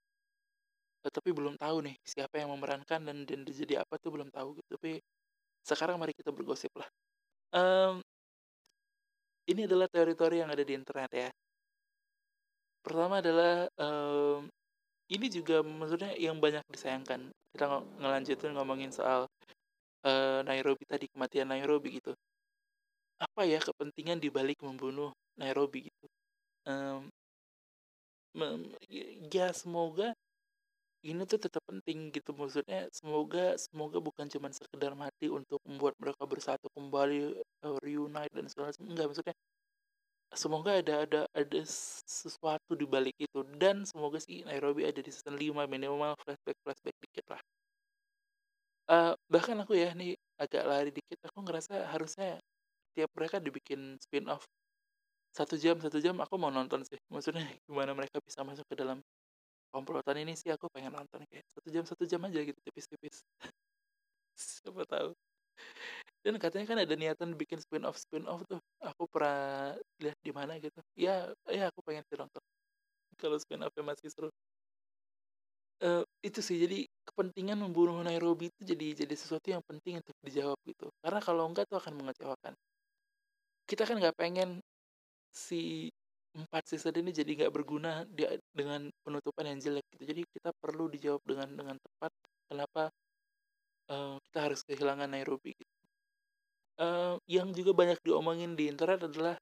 tapi 1.08 1.30
belum 1.34 1.58
tahu 1.58 1.86
nih 1.86 1.96
siapa 2.02 2.40
yang 2.40 2.50
memerankan 2.54 3.00
dan 3.02 3.26
dan 3.26 3.40
jadi 3.46 3.82
apa 3.82 3.96
tuh 3.98 4.14
belum 4.14 4.28
tahu 4.30 4.58
gitu. 4.58 4.76
tapi 4.78 5.00
sekarang 5.66 5.98
mari 5.98 6.14
kita 6.14 6.30
bergosip 6.30 6.70
lah. 6.78 6.86
Um, 7.50 7.98
ini 9.50 9.66
adalah 9.66 9.90
teori-teori 9.90 10.42
yang 10.42 10.50
ada 10.50 10.62
di 10.62 10.72
internet 10.74 11.10
ya. 11.10 11.28
Pertama 12.82 13.18
adalah 13.18 13.66
um, 13.78 14.46
ini 15.10 15.26
juga 15.26 15.62
maksudnya 15.66 16.14
yang 16.14 16.38
banyak 16.38 16.62
disayangkan. 16.70 17.30
Kita 17.50 17.66
ng 17.66 18.02
ngelanjutin 18.02 18.54
ngomongin 18.54 18.94
soal 18.94 19.26
uh, 20.06 20.40
Nairobi 20.46 20.86
tadi 20.86 21.10
kematian 21.10 21.50
Nairobi 21.50 21.98
gitu. 21.98 22.14
Apa 23.18 23.42
ya 23.42 23.58
kepentingan 23.58 24.22
dibalik 24.22 24.62
membunuh 24.62 25.10
Nairobi 25.34 25.90
gitu? 25.90 26.06
Um, 26.66 27.10
ya 29.32 29.50
semoga 29.54 30.12
ini 31.04 31.22
tuh 31.28 31.38
tetap 31.42 31.62
penting 31.68 32.08
gitu 32.14 32.32
maksudnya 32.32 32.88
semoga 32.94 33.58
semoga 33.60 33.98
bukan 34.00 34.26
cuma 34.32 34.48
sekedar 34.54 34.96
mati 34.96 35.28
untuk 35.28 35.60
membuat 35.68 35.94
mereka 36.00 36.24
bersatu 36.24 36.66
kembali 36.72 37.36
uh, 37.66 37.76
reunite 37.84 38.32
dan 38.32 38.46
segala 38.48 38.72
macam 38.72 38.84
enggak 38.88 39.06
maksudnya 39.12 39.36
semoga 40.34 40.70
ada 40.82 40.94
ada 41.06 41.20
ada 41.32 41.60
sesuatu 42.06 42.72
di 42.74 42.86
balik 42.88 43.16
itu. 43.18 43.40
Dan 43.56 43.86
semoga 43.86 44.18
sih 44.18 44.42
Nairobi 44.42 44.82
ada 44.88 45.00
di 45.00 45.10
season 45.10 45.34
5 45.38 45.64
minimal 45.70 46.12
flashback 46.22 46.58
flashback 46.64 46.96
dikit 46.98 47.26
lah. 47.30 47.42
Uh, 48.86 49.12
bahkan 49.26 49.58
aku 49.58 49.74
ya 49.74 49.90
nih 49.98 50.14
agak 50.38 50.62
lari 50.62 50.90
dikit 50.94 51.18
aku 51.26 51.42
ngerasa 51.42 51.90
harusnya 51.90 52.38
tiap 52.94 53.10
mereka 53.18 53.42
dibikin 53.42 53.98
spin 53.98 54.30
off 54.30 54.46
satu 55.34 55.58
jam 55.58 55.74
satu 55.82 55.98
jam 55.98 56.14
aku 56.22 56.34
mau 56.38 56.50
nonton 56.50 56.82
sih. 56.86 56.98
Maksudnya 57.10 57.42
gimana 57.66 57.92
mereka 57.94 58.18
bisa 58.22 58.42
masuk 58.46 58.66
ke 58.70 58.76
dalam 58.78 59.02
komplotan 59.74 60.16
ini 60.22 60.32
sih 60.38 60.50
aku 60.52 60.66
pengen 60.72 60.92
nonton 60.94 61.22
kayak 61.30 61.44
satu 61.50 61.68
jam 61.74 61.84
satu 61.86 62.04
jam 62.08 62.20
aja 62.26 62.40
gitu 62.42 62.58
tipis-tipis. 62.66 63.22
Siapa 64.36 64.82
tahu. 64.88 65.10
Dan 66.26 66.42
katanya 66.42 66.66
kan 66.66 66.78
ada 66.82 66.94
niatan 66.98 67.38
bikin 67.38 67.62
spin 67.62 67.86
off 67.86 67.96
spin 68.02 68.26
off 68.26 68.42
tuh. 68.50 68.58
Aku 68.82 69.06
pernah 69.06 69.78
lihat 70.02 70.18
di 70.20 70.32
mana 70.34 70.58
gitu. 70.58 70.80
Ya 70.98 71.30
ya 71.46 71.70
aku 71.70 71.80
pengen 71.86 72.02
sih 72.10 72.18
nonton. 72.18 72.42
Kalau 73.20 73.38
spin 73.38 73.62
offnya 73.62 73.84
masih 73.86 74.10
seru. 74.10 74.28
Uh, 75.80 76.02
itu 76.24 76.40
sih. 76.42 76.56
Jadi 76.58 76.88
kepentingan 77.06 77.58
membunuh 77.60 78.00
Nairobi 78.02 78.50
itu 78.50 78.60
jadi 78.74 79.06
jadi 79.06 79.14
sesuatu 79.14 79.46
yang 79.54 79.62
penting 79.64 80.02
untuk 80.02 80.16
dijawab 80.24 80.58
gitu. 80.66 80.90
Karena 81.04 81.20
kalau 81.22 81.46
enggak 81.46 81.70
tuh 81.70 81.78
akan 81.78 81.94
mengecewakan. 81.94 82.54
Kita 83.66 83.82
kan 83.86 83.96
nggak 83.98 84.16
pengen 84.18 84.62
si 85.30 85.90
empat 86.36 86.62
season 86.68 86.94
ini 87.00 87.10
jadi 87.16 87.30
nggak 87.44 87.52
berguna 87.52 88.04
dia 88.12 88.36
dengan 88.52 88.92
penutupan 89.00 89.48
yang 89.48 89.58
jelek 89.58 89.84
gitu. 89.96 90.04
Jadi 90.04 90.22
kita 90.28 90.52
perlu 90.60 90.92
dijawab 90.92 91.22
dengan 91.24 91.48
dengan 91.56 91.76
tepat 91.80 92.12
kenapa 92.52 92.82
uh, 93.88 94.20
kita 94.28 94.38
harus 94.44 94.60
kehilangan 94.68 95.08
Nairobi 95.08 95.56
gitu. 95.56 95.74
Uh, 96.76 97.16
yang 97.24 97.56
juga 97.56 97.72
banyak 97.72 97.96
diomongin 98.04 98.52
di 98.52 98.68
internet 98.68 99.08
adalah 99.08 99.40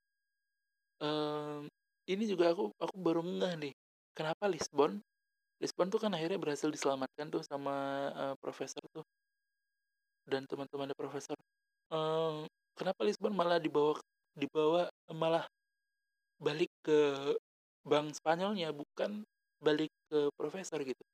uh, 1.02 1.66
ini 2.06 2.24
juga 2.30 2.54
aku 2.54 2.70
aku 2.78 2.94
baru 3.02 3.26
ngeh 3.26 3.54
nih 3.58 3.74
kenapa 4.14 4.46
Lisbon? 4.46 5.02
Lisbon 5.58 5.90
tuh 5.90 5.98
kan 5.98 6.14
akhirnya 6.14 6.38
berhasil 6.38 6.70
diselamatkan 6.70 7.26
tuh 7.34 7.42
sama 7.42 7.74
uh, 8.14 8.34
profesor 8.38 8.82
tuh 8.94 9.02
dan 10.30 10.46
teman-temannya 10.46 10.94
profesor. 10.94 11.36
Uh, 11.90 12.46
kenapa 12.78 13.02
Lisbon 13.02 13.34
malah 13.34 13.58
dibawa 13.58 13.98
dibawa 14.34 14.90
malah 15.10 15.46
balik 16.40 16.70
ke 16.84 17.34
bank 17.84 18.16
Spanyolnya 18.16 18.72
bukan 18.72 19.22
balik 19.60 19.92
ke 20.08 20.28
profesor 20.36 20.80
gitu. 20.84 21.04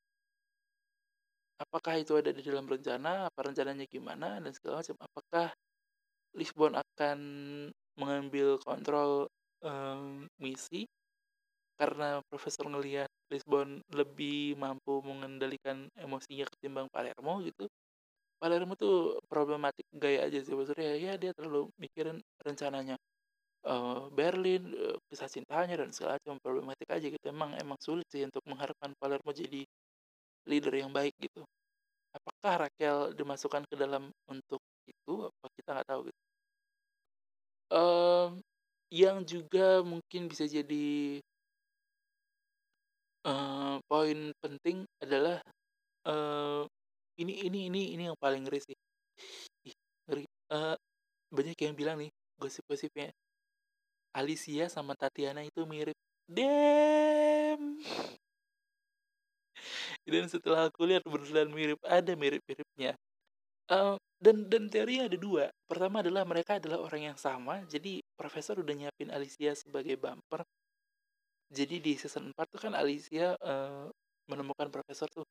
Apakah 1.61 2.01
itu 2.01 2.17
ada 2.17 2.33
di 2.33 2.41
dalam 2.41 2.65
rencana? 2.65 3.29
Apa 3.29 3.45
rencananya 3.45 3.85
gimana? 3.85 4.41
Dan 4.41 4.51
segala 4.51 4.81
macam. 4.81 4.97
Apakah 4.97 5.47
Lisbon 6.33 6.73
akan 6.73 7.19
mengambil 7.99 8.57
kontrol 8.65 9.29
um, 9.61 10.25
misi? 10.41 10.89
Karena 11.77 12.21
profesor 12.29 12.65
ngelihat 12.65 13.09
Lisbon 13.29 13.81
lebih 13.93 14.57
mampu 14.57 15.05
mengendalikan 15.05 15.85
emosinya 15.97 16.49
ketimbang 16.49 16.89
Palermo 16.89 17.41
gitu. 17.45 17.69
Palermo 18.41 18.73
tuh 18.73 19.21
problematik 19.29 19.85
gaya 19.93 20.25
aja 20.25 20.41
sih 20.41 20.57
maksudnya. 20.57 20.97
Ya 20.97 21.13
dia 21.21 21.31
terlalu 21.37 21.69
mikirin 21.77 22.17
rencananya 22.41 22.97
uh, 23.65 24.09
Berlin, 24.13 24.73
uh, 24.73 24.97
kisah 25.09 25.29
cintanya 25.29 25.81
dan 25.81 25.89
segala 25.93 26.17
macam 26.17 26.37
problematik 26.41 26.89
aja 26.89 27.07
gitu. 27.07 27.25
Emang 27.29 27.53
emang 27.57 27.77
sulit 27.81 28.07
sih 28.09 28.25
untuk 28.25 28.41
mengharapkan 28.49 28.93
Palermo 28.97 29.31
jadi 29.33 29.65
leader 30.49 30.73
yang 30.73 30.91
baik 30.93 31.13
gitu. 31.21 31.45
Apakah 32.11 32.67
Raquel 32.67 33.15
dimasukkan 33.15 33.63
ke 33.69 33.75
dalam 33.77 34.11
untuk 34.27 34.59
itu? 34.89 35.13
Apa 35.29 35.45
kita 35.55 35.69
nggak 35.77 35.87
tahu 35.87 36.01
gitu. 36.09 36.21
Uh, 37.71 38.29
yang 38.91 39.23
juga 39.23 39.79
mungkin 39.79 40.27
bisa 40.27 40.43
jadi 40.43 41.23
uh, 43.23 43.79
poin 43.87 44.35
penting 44.43 44.83
adalah 44.99 45.39
uh, 46.03 46.67
ini 47.15 47.47
ini 47.47 47.71
ini 47.71 47.81
ini 47.95 48.03
yang 48.11 48.19
paling 48.19 48.43
ngeri 48.43 48.59
sih. 48.59 48.77
Ih, 49.71 49.75
ngeri. 50.11 50.25
Uh, 50.51 50.75
banyak 51.31 51.55
yang 51.63 51.75
bilang 51.79 51.95
nih 52.03 52.11
gosip-gosipnya 52.35 53.07
Alicia 54.11 54.67
sama 54.67 54.93
Tatiana 54.95 55.43
itu 55.43 55.63
mirip. 55.63 55.95
Damn. 56.27 57.79
Dan 60.11 60.25
setelah 60.27 60.67
aku 60.67 60.83
lihat 60.87 61.03
beneran 61.07 61.51
mirip, 61.53 61.79
ada 61.85 62.11
mirip-miripnya. 62.17 62.97
Uh, 63.71 63.95
dan 64.19 64.51
dan 64.51 64.67
teorinya 64.67 65.07
ada 65.07 65.15
dua. 65.15 65.47
Pertama 65.63 66.03
adalah 66.03 66.27
mereka 66.27 66.59
adalah 66.59 66.83
orang 66.83 67.13
yang 67.13 67.17
sama. 67.17 67.63
Jadi 67.71 68.03
profesor 68.19 68.59
udah 68.59 68.75
nyiapin 68.75 69.09
Alicia 69.09 69.55
sebagai 69.55 69.95
bumper. 69.95 70.43
Jadi 71.51 71.79
di 71.83 71.93
season 71.99 72.31
4 72.31 72.47
tuh 72.51 72.59
kan 72.63 72.73
Alicia 72.75 73.35
uh, 73.39 73.87
menemukan 74.27 74.67
profesor 74.71 75.07
tuh. 75.11 75.23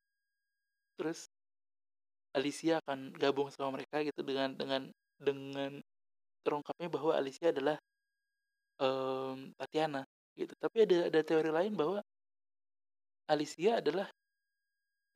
Terus 0.97 1.29
Alicia 2.33 2.81
akan 2.85 3.13
gabung 3.19 3.49
sama 3.53 3.77
mereka 3.77 4.01
gitu 4.05 4.21
dengan 4.25 4.55
dengan 4.55 4.89
dengan 5.21 5.81
terungkapnya 6.45 6.89
bahwa 6.89 7.13
Alicia 7.17 7.53
adalah 7.53 7.77
um, 8.81 9.53
Tatiana 9.61 10.03
gitu. 10.35 10.53
Tapi 10.57 10.89
ada 10.89 10.97
ada 11.13 11.21
teori 11.23 11.51
lain 11.53 11.73
bahwa 11.77 12.01
Alicia 13.31 13.79
adalah 13.79 14.09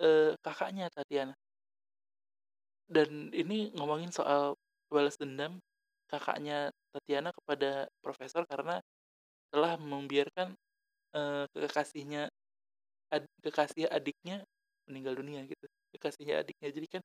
uh, 0.05 0.33
kakaknya 0.44 0.87
Tatiana. 0.92 1.35
Dan 2.85 3.33
ini 3.33 3.72
ngomongin 3.74 4.12
soal 4.12 4.55
balas 4.92 5.16
dendam 5.16 5.59
kakaknya 6.07 6.70
Tatiana 6.92 7.33
kepada 7.35 7.88
profesor 8.05 8.44
karena 8.46 8.79
telah 9.50 9.74
membiarkan 9.81 10.55
uh, 11.16 11.46
kekasihnya 11.55 12.29
ad, 13.11 13.24
kekasih 13.42 13.87
adiknya 13.90 14.42
meninggal 14.90 15.14
dunia 15.16 15.46
gitu 15.48 15.64
kekasihnya 15.96 16.42
adiknya 16.42 16.68
jadi 16.74 16.87
kan 16.98 17.03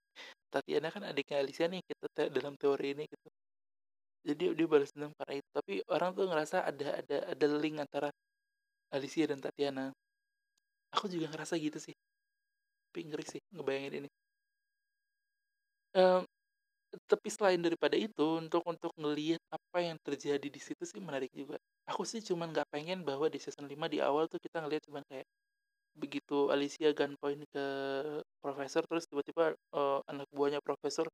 Tatiana 0.51 0.89
kan 0.91 1.03
adiknya 1.05 1.37
Alicia 1.41 1.65
nih 1.69 1.81
kita 1.85 2.05
te 2.11 2.23
dalam 2.33 2.57
teori 2.59 2.97
ini 2.97 3.03
gitu 3.07 3.27
jadi 4.27 4.43
dia 4.57 4.67
balas 4.67 4.91
dendam 4.93 5.11
karena 5.19 5.33
itu. 5.39 5.49
Tapi 5.53 5.73
orang 5.89 6.09
tuh 6.17 6.25
ngerasa 6.29 6.57
ada 6.69 6.87
ada 7.01 7.17
ada 7.33 7.45
link 7.61 7.77
antara 7.79 8.09
Alicia 8.91 9.25
dan 9.29 9.39
Tatiana. 9.41 9.93
Aku 10.95 11.05
juga 11.07 11.29
ngerasa 11.31 11.55
gitu 11.61 11.77
sih. 11.79 11.95
Tapi 12.89 12.99
ngeri 13.07 13.25
sih 13.25 13.41
ngebayangin 13.53 13.93
ini. 14.05 14.09
Um, 15.93 16.21
tapi 17.05 17.29
selain 17.29 17.61
daripada 17.61 17.93
itu 17.97 18.41
untuk 18.41 18.65
untuk 18.65 18.91
ngelihat 18.97 19.41
apa 19.53 19.77
yang 19.81 19.97
terjadi 20.01 20.47
di 20.49 20.61
situ 20.61 20.83
sih 20.85 20.97
menarik 21.01 21.29
juga. 21.33 21.57
Aku 21.89 22.01
sih 22.05 22.21
cuman 22.21 22.49
nggak 22.53 22.69
pengen 22.73 23.05
bahwa 23.05 23.29
di 23.29 23.37
season 23.37 23.65
5 23.69 23.85
di 23.93 24.01
awal 24.01 24.25
tuh 24.25 24.41
kita 24.41 24.61
ngelihat 24.61 24.83
cuman 24.89 25.03
kayak 25.09 25.25
begitu 25.97 26.49
Alicia 26.53 26.89
gunpoint 26.95 27.43
ke 27.53 27.65
profesor 28.41 28.81
terus 28.87 29.05
tiba-tiba 29.09 29.53
uh, 29.75 29.99
anak 30.07 30.25
buahnya 30.31 30.63
profesor 30.63 31.05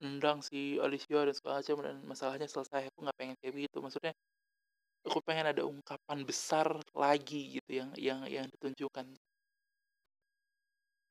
nendang 0.00 0.40
si 0.40 0.80
Alicia 0.80 1.24
dan 1.28 1.34
segala 1.36 1.60
macam 1.60 1.76
dan 1.84 1.96
masalahnya 2.08 2.48
selesai 2.48 2.88
aku 2.88 2.98
nggak 3.04 3.16
pengen 3.20 3.36
kayak 3.40 3.68
gitu 3.68 3.78
maksudnya 3.84 4.12
aku 5.04 5.20
pengen 5.20 5.52
ada 5.52 5.62
ungkapan 5.68 6.24
besar 6.24 6.80
lagi 6.96 7.60
gitu 7.60 7.70
yang 7.84 7.90
yang 8.00 8.20
yang 8.24 8.46
ditunjukkan. 8.48 9.06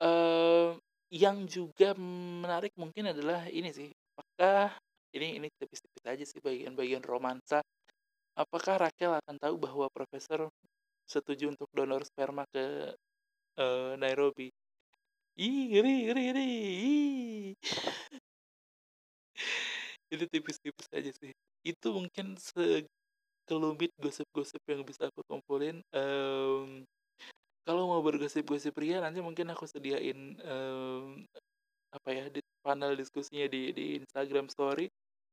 Uh, 0.01 0.75
yang 1.13 1.45
juga 1.45 1.93
menarik 2.41 2.73
mungkin 2.75 3.13
adalah 3.13 3.45
ini 3.47 3.69
sih 3.69 3.87
apakah 4.17 4.73
ini 5.13 5.37
ini 5.37 5.47
tipis-tipis 5.61 6.03
aja 6.09 6.25
sih 6.25 6.41
bagian-bagian 6.41 7.05
romansa. 7.05 7.61
Apakah 8.33 8.89
Raquel 8.89 9.13
akan 9.13 9.37
tahu 9.37 9.55
bahwa 9.61 9.85
profesor 9.93 10.49
setuju 11.05 11.53
untuk 11.53 11.69
donor 11.69 12.01
sperma 12.01 12.49
ke 12.49 12.97
uh, 13.61 13.93
Nairobi? 13.93 14.49
Ih, 15.37 15.69
ngeri, 15.69 16.09
ngeri, 16.09 16.23
ngeri. 16.29 16.49
Itu 20.13 20.25
tipis-tipis 20.29 20.87
aja 20.93 21.11
sih. 21.11 21.31
Itu 21.65 21.95
mungkin 21.97 22.37
sekelumit 22.37 23.91
gosip-gosip 23.97 24.61
yang 24.69 24.85
bisa 24.85 25.09
aku 25.09 25.25
kumpulin. 25.25 25.81
Um, 25.91 26.85
kalau 27.65 27.89
mau 27.89 28.01
bergosip-gosip 28.05 28.75
pria 28.75 28.99
nanti 28.99 29.23
mungkin 29.23 29.49
aku 29.51 29.65
sediain 29.65 30.35
um, 30.43 31.23
apa 31.93 32.09
ya 32.11 32.25
di 32.29 32.41
panel 32.65 32.93
diskusinya 32.99 33.47
di 33.47 33.71
di 33.71 33.85
Instagram 34.03 34.51
Story 34.51 34.89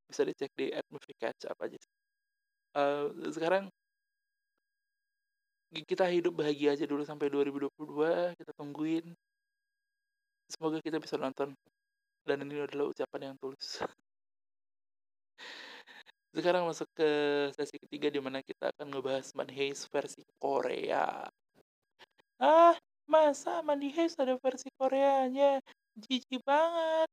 bisa 0.07 0.23
dicek 0.27 0.51
di 0.55 0.71
@moviecatch 0.71 1.51
apa 1.51 1.63
aja. 1.69 1.79
Uh, 2.75 3.11
sekarang 3.35 3.67
kita 5.71 6.07
hidup 6.11 6.35
bahagia 6.35 6.75
aja 6.75 6.87
dulu 6.87 7.03
sampai 7.07 7.31
2022 7.31 8.35
kita 8.39 8.53
tungguin 8.59 9.07
Semoga 10.51 10.83
kita 10.83 10.99
bisa 10.99 11.15
nonton. 11.15 11.55
Dan 12.27 12.43
ini 12.43 12.59
adalah 12.59 12.91
ucapan 12.91 13.33
yang 13.33 13.37
tulus. 13.39 13.79
Sekarang 16.31 16.63
masuk 16.63 16.87
ke 16.95 17.11
sesi 17.59 17.75
ketiga 17.75 18.07
di 18.07 18.23
mana 18.23 18.39
kita 18.39 18.71
akan 18.71 18.87
ngebahas 18.95 19.35
Money 19.35 19.55
Heist 19.55 19.91
versi 19.91 20.23
Korea. 20.39 21.27
Ah, 22.39 22.79
masa 23.11 23.59
Money 23.67 23.91
Heist 23.91 24.17
ada 24.23 24.39
versi 24.39 24.71
Koreanya? 24.79 25.59
Jijik 25.99 26.39
banget. 26.47 27.11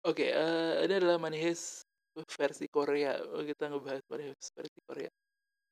Oke, 0.00 0.24
okay, 0.24 0.30
uh, 0.32 0.80
eh, 0.80 0.88
ini 0.88 0.94
adalah 0.96 1.20
Money 1.20 1.36
Heist 1.44 1.84
versi 2.32 2.64
Korea, 2.72 3.20
oh 3.20 3.44
kita 3.44 3.68
ngebahas 3.68 4.00
versi 4.56 4.80
Korea. 4.88 5.12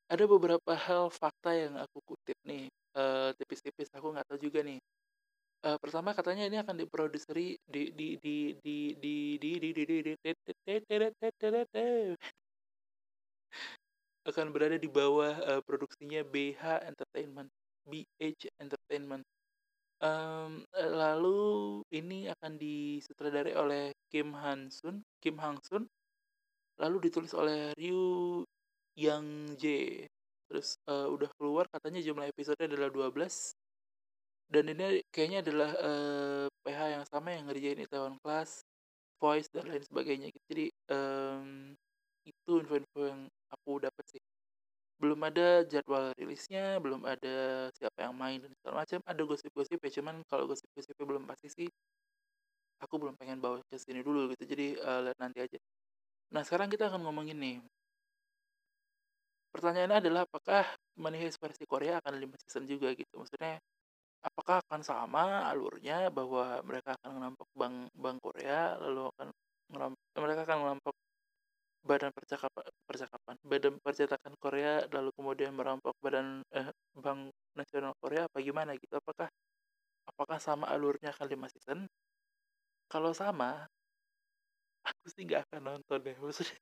Ada 0.05 0.29
beberapa 0.29 0.77
hal 0.77 1.09
fakta 1.09 1.57
yang 1.57 1.73
aku 1.81 1.97
kutip 2.05 2.37
nih, 2.45 2.69
uh, 2.93 3.33
tipis-tipis 3.41 3.89
aku 3.89 4.13
nggak 4.13 4.29
tahu 4.29 4.37
juga 4.37 4.61
nih. 4.61 4.77
Uh, 5.65 5.81
pertama 5.81 6.13
katanya 6.13 6.45
ini 6.45 6.61
akan 6.61 6.77
diproduseri 6.77 7.57
di 7.65 7.89
di 7.89 8.21
di 8.21 8.53
di 8.61 8.77
di 9.01 9.17
di 9.41 9.51
di 9.57 9.71
di 9.73 9.83
di 9.97 10.13
di 10.13 10.13
akan 14.29 14.47
berada 14.53 14.77
di 14.77 14.89
bawah 14.93 15.33
uh, 15.41 15.61
produksinya 15.65 16.21
BH 16.21 16.85
Entertainment, 16.85 17.49
BH 17.89 18.45
Entertainment. 18.61 19.25
Um, 19.99 20.63
lalu 20.79 21.83
ini 21.91 22.31
akan 22.31 22.55
disutradarai 22.55 23.51
oleh 23.59 23.91
Kim 24.07 24.31
Han 24.31 24.71
Sun, 24.71 25.03
Kim 25.19 25.35
Hang 25.43 25.59
Sun, 25.59 25.83
lalu 26.79 27.11
ditulis 27.11 27.35
oleh 27.35 27.75
Ryu 27.75 28.43
Yang 28.95 29.25
Jae. 29.59 30.07
Terus 30.47 30.79
uh, 30.87 31.11
udah 31.11 31.29
keluar 31.35 31.67
katanya 31.67 31.99
jumlah 31.99 32.31
episode 32.31 32.57
adalah 32.63 32.89
12 32.89 33.11
dan 34.49 34.65
ini 34.65 35.05
kayaknya 35.13 35.45
adalah 35.45 35.71
uh, 35.77 36.47
PH 36.65 36.79
yang 36.97 37.05
sama 37.05 37.37
yang 37.37 37.45
ngerjain 37.45 37.85
Itaewon 37.85 38.17
Class, 38.25 38.65
Voice 39.21 39.45
dan 39.53 39.69
lain 39.69 39.85
sebagainya. 39.85 40.33
Jadi 40.49 40.73
um, 40.89 41.77
itu 42.25 42.51
info-info 42.57 42.99
yang 43.05 43.29
aku 43.53 43.77
dapat 43.77 44.03
sih 44.09 44.21
belum 44.99 45.19
ada 45.23 45.63
jadwal 45.63 46.11
rilisnya, 46.19 46.77
belum 46.83 47.07
ada 47.07 47.67
siapa 47.71 48.05
yang 48.05 48.15
main 48.15 48.43
dan 48.43 48.51
segala 48.59 48.83
macam. 48.83 48.99
Ada 49.07 49.21
gosip-gosip 49.23 49.79
ya, 49.79 49.91
cuman 50.01 50.15
kalau 50.27 50.43
gosip-gosipnya 50.51 51.05
belum 51.07 51.23
pasti 51.23 51.47
sih, 51.47 51.69
aku 52.83 52.95
belum 52.99 53.15
pengen 53.19 53.39
bawa 53.39 53.63
ke 53.67 53.79
sini 53.79 54.03
dulu 54.03 54.31
gitu. 54.35 54.43
Jadi 54.43 54.75
uh, 54.79 54.99
lihat 55.07 55.17
nanti 55.23 55.39
aja. 55.43 55.59
Nah 56.35 56.41
sekarang 56.43 56.67
kita 56.71 56.91
akan 56.91 57.01
ngomongin 57.07 57.39
nih. 57.39 57.57
Pertanyaannya 59.49 59.97
adalah 60.03 60.21
apakah 60.29 60.63
Money 60.99 61.25
versi 61.33 61.65
Korea 61.65 61.97
akan 62.03 62.13
lima 62.21 62.35
season 62.45 62.69
juga 62.69 62.93
gitu. 62.93 63.17
Maksudnya 63.17 63.57
apakah 64.19 64.59
akan 64.67 64.81
sama 64.83 65.47
alurnya 65.47 66.11
bahwa 66.11 66.59
mereka 66.67 66.93
akan 66.99 67.11
ngerampok 67.17 67.47
bank 67.55 67.75
bank 67.95 68.17
Korea 68.19 68.75
lalu 68.77 69.07
akan 69.15 69.27
ngerampok, 69.71 70.03
mereka 70.19 70.41
akan 70.43 70.57
ngerampok 70.59 70.95
Badan 71.87 72.11
Percakapan 72.15 72.65
Percakapan 72.87 73.35
Badan 73.43 73.75
Percetakan 73.83 74.33
Korea 74.39 74.83
lalu 74.91 75.09
kemudian 75.17 75.51
merampok 75.55 75.95
Badan 76.03 76.43
eh, 76.55 76.69
Bank 76.95 77.31
Nasional 77.55 77.93
Korea 77.99 78.27
apa 78.27 78.39
gimana 78.43 78.75
gitu? 78.79 78.95
Apakah 78.99 79.27
apakah 80.09 80.39
sama 80.41 80.65
alurnya 80.73 81.11
kali 81.15 81.35
lima 81.37 81.47
season 81.51 81.87
kalau 82.91 83.13
sama 83.13 83.69
aku 84.89 85.05
sih 85.13 85.23
nggak 85.27 85.41
akan 85.47 85.61
nonton 85.67 85.99
deh 86.05 86.15
maksudnya. 86.23 86.57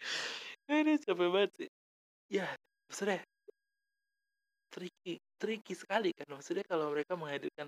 Ini 0.70 0.92
capek 1.04 1.28
banget 1.34 1.50
sih. 1.58 1.68
Ya 2.32 2.46
maksudnya 2.88 3.20
tricky 4.72 5.14
tricky 5.40 5.74
sekali 5.74 6.10
kan 6.12 6.28
maksudnya 6.28 6.64
kalau 6.68 6.92
mereka 6.92 7.16
menghadirkan 7.16 7.66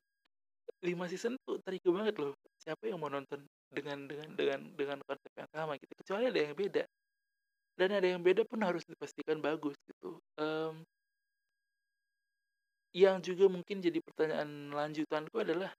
lima 0.83 1.04
season 1.11 1.37
tuh 1.44 1.59
tricky 1.62 1.90
banget 1.90 2.16
loh. 2.18 2.35
Siapa 2.61 2.88
yang 2.88 2.98
mau 3.00 3.11
nonton 3.11 3.44
dengan 3.70 4.06
dengan 4.06 4.28
dengan 4.35 4.61
dengan 4.76 4.98
konsep 5.04 5.33
yang 5.37 5.50
sama 5.50 5.76
gitu? 5.76 5.92
Kecuali 5.98 6.24
ada 6.30 6.40
yang 6.40 6.54
beda. 6.56 6.85
Dan 7.78 7.88
ada 7.96 8.06
yang 8.06 8.20
beda 8.20 8.42
pun 8.44 8.61
harus 8.61 8.85
dipastikan 8.85 9.40
bagus 9.40 9.76
gitu. 9.88 10.20
Um, 10.37 10.85
yang 12.90 13.22
juga 13.22 13.46
mungkin 13.46 13.78
jadi 13.78 14.02
pertanyaan 14.02 14.74
lanjutanku 14.74 15.38
adalah 15.38 15.70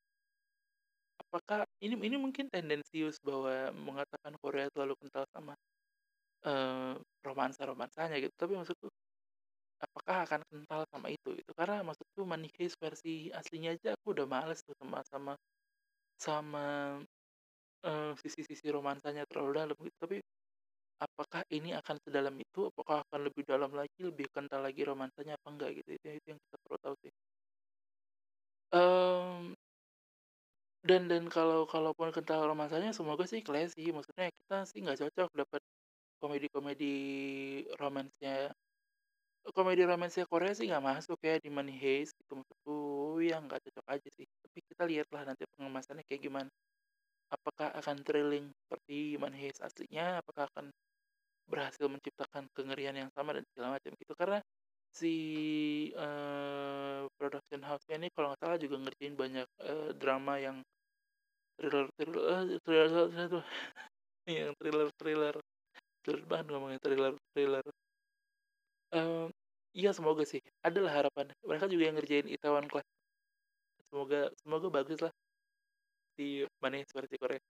apakah 1.19 1.67
ini 1.83 1.99
ini 1.99 2.15
mungkin 2.15 2.47
tendensius 2.47 3.19
bahwa 3.19 3.69
mengatakan 3.75 4.33
Korea 4.39 4.71
terlalu 4.71 4.95
kental 4.99 5.27
sama 5.35 5.53
uh, 6.47 6.95
romansa 7.21 7.67
romansanya 7.67 8.17
gitu. 8.17 8.33
Tapi 8.33 8.53
maksudku 8.57 8.87
apakah 9.81 10.17
akan 10.29 10.41
kental 10.47 10.81
sama 10.93 11.07
itu 11.09 11.33
itu 11.33 11.51
karena 11.57 11.81
maksudku 11.81 12.21
Money 12.23 12.49
versi 12.77 13.33
aslinya 13.33 13.73
aja 13.75 13.97
aku 13.97 14.13
udah 14.15 14.25
males 14.29 14.61
tuh 14.61 14.77
sama 14.77 14.99
sama 15.09 15.33
sama 16.21 16.65
uh, 17.85 18.13
sisi-sisi 18.21 18.67
romansanya 18.69 19.25
terlalu 19.25 19.51
dalam 19.57 19.77
gitu, 19.81 19.97
tapi 19.97 20.17
apakah 21.01 21.41
ini 21.49 21.73
akan 21.73 21.97
sedalam 22.05 22.35
itu? 22.37 22.69
Apakah 22.69 23.01
akan 23.09 23.19
lebih 23.29 23.43
dalam 23.49 23.71
lagi, 23.73 23.99
lebih 24.01 24.29
kental 24.29 24.61
lagi 24.61 24.85
romansanya 24.85 25.33
apa 25.37 25.47
enggak 25.49 25.71
gitu, 25.81 25.89
itu 25.97 26.07
itu 26.17 26.27
yang 26.35 26.39
kita 26.39 26.57
perlu 26.61 26.77
tahu 26.81 26.95
sih. 27.01 27.13
Um, 28.71 29.51
dan 30.85 31.11
dan 31.11 31.27
kalau 31.29 31.65
kalaupun 31.69 32.09
kental 32.15 32.45
romansanya 32.47 32.93
semoga 32.93 33.25
sih 33.29 33.41
classy, 33.45 33.89
maksudnya 33.93 34.29
kita 34.29 34.57
sih 34.69 34.79
nggak 34.81 34.99
cocok 35.01 35.29
dapat 35.45 35.61
komedi-komedi 36.21 36.93
romansnya 37.81 38.53
komedi 39.49 39.81
romansnya 39.81 40.29
Korea 40.29 40.53
sih 40.53 40.69
nggak 40.69 40.85
masuk 40.85 41.17
ya 41.25 41.41
di 41.41 41.49
Money 41.49 41.73
Heist 41.73 42.13
gitu 42.21 42.37
maksudku. 42.37 43.17
Ya 43.25 43.41
nggak 43.41 43.59
cocok 43.65 43.85
aja 43.89 44.09
sih. 44.13 44.25
Tapi 44.29 44.57
kita 44.69 44.83
lihatlah 44.85 45.25
nanti 45.25 45.43
pengemasannya 45.57 46.05
kayak 46.05 46.21
gimana. 46.21 46.49
Apakah 47.33 47.73
akan 47.73 47.97
thrilling 48.05 48.53
seperti 48.53 49.17
Heist 49.17 49.59
aslinya? 49.65 50.21
Apakah 50.21 50.45
akan 50.53 50.69
berhasil 51.49 51.85
menciptakan 51.89 52.45
kengerian 52.53 52.95
yang 52.95 53.09
sama 53.17 53.33
dan 53.33 53.43
segala 53.51 53.81
macam 53.81 53.91
gitu? 53.97 54.13
Karena 54.13 54.39
si 54.91 55.15
uh, 55.95 57.07
production 57.15 57.63
house-nya 57.63 57.95
ini 57.95 58.11
kalau 58.11 58.35
nggak 58.35 58.41
salah 58.43 58.59
juga 58.59 58.75
ngerjain 58.83 59.15
banyak 59.15 59.47
uh, 59.63 59.89
drama 59.95 60.35
yang 60.37 60.57
thriller 61.55 61.87
thriller 61.95 62.23
uh, 62.27 62.43
thriller 62.67 63.07
thriller 63.07 63.43
yang 64.27 64.51
thriller 64.59 64.87
thriller. 64.99 65.35
Thriller 66.03 66.25
banget 66.27 66.45
ngomongin 66.51 66.79
thriller 66.83 67.13
thriller. 67.31 67.65
Uh, 68.91 69.30
iya 69.79 69.89
semoga 69.97 70.23
sih. 70.31 70.41
Adalah 70.67 70.91
harapan. 70.97 71.25
Mereka 71.49 71.65
juga 71.71 71.83
yang 71.87 71.95
ngerjain 71.97 72.27
Itaewon 72.35 72.67
Class 72.71 72.87
semoga 73.91 74.31
semoga 74.39 74.67
bagus 74.71 74.99
lah. 75.03 75.13
Di 76.15 76.47
Money 76.63 76.83
seperti 76.87 77.15
Korea. 77.19 77.41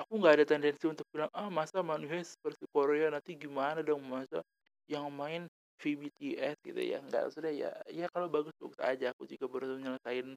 Aku 0.00 0.18
nggak 0.22 0.34
ada 0.42 0.46
tendensi 0.46 0.84
untuk 0.86 1.06
bilang 1.14 1.30
ah 1.34 1.50
masa 1.50 1.82
Money 1.82 2.08
seperti 2.26 2.64
Korea 2.70 3.10
nanti 3.14 3.34
gimana 3.38 3.82
dong? 3.82 4.02
Masa 4.06 4.42
yang 4.90 5.10
main 5.14 5.46
VBTS 5.82 6.58
gitu 6.66 6.82
ya? 6.82 6.98
Nggak 7.02 7.34
sudah 7.34 7.52
ya 7.54 7.70
ya 7.90 8.06
kalau 8.14 8.28
bagus 8.30 8.54
bagus 8.58 8.80
aja. 8.82 9.14
Aku 9.14 9.26
juga 9.30 9.46
baru 9.50 9.78
nyelesain 9.78 10.34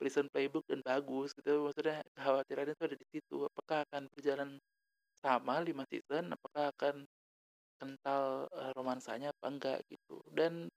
Prison 0.00 0.26
Playbook 0.32 0.64
dan 0.68 0.80
bagus 0.84 1.32
gitu. 1.36 1.66
Maksudnya 1.68 2.02
kekhawatirannya 2.16 2.74
itu 2.76 2.84
ada 2.84 2.96
di 2.98 3.06
situ. 3.12 3.36
Apakah 3.48 3.78
akan 3.90 4.02
berjalan 4.12 4.50
sama 5.22 5.60
lima 5.64 5.84
season? 5.90 6.32
Apakah 6.36 6.72
akan 6.76 7.04
kental 7.84 8.48
uh, 8.48 8.72
romansanya 8.72 9.28
apa 9.36 9.46
enggak 9.52 9.78
gitu. 9.92 10.24
Dan 10.32 10.72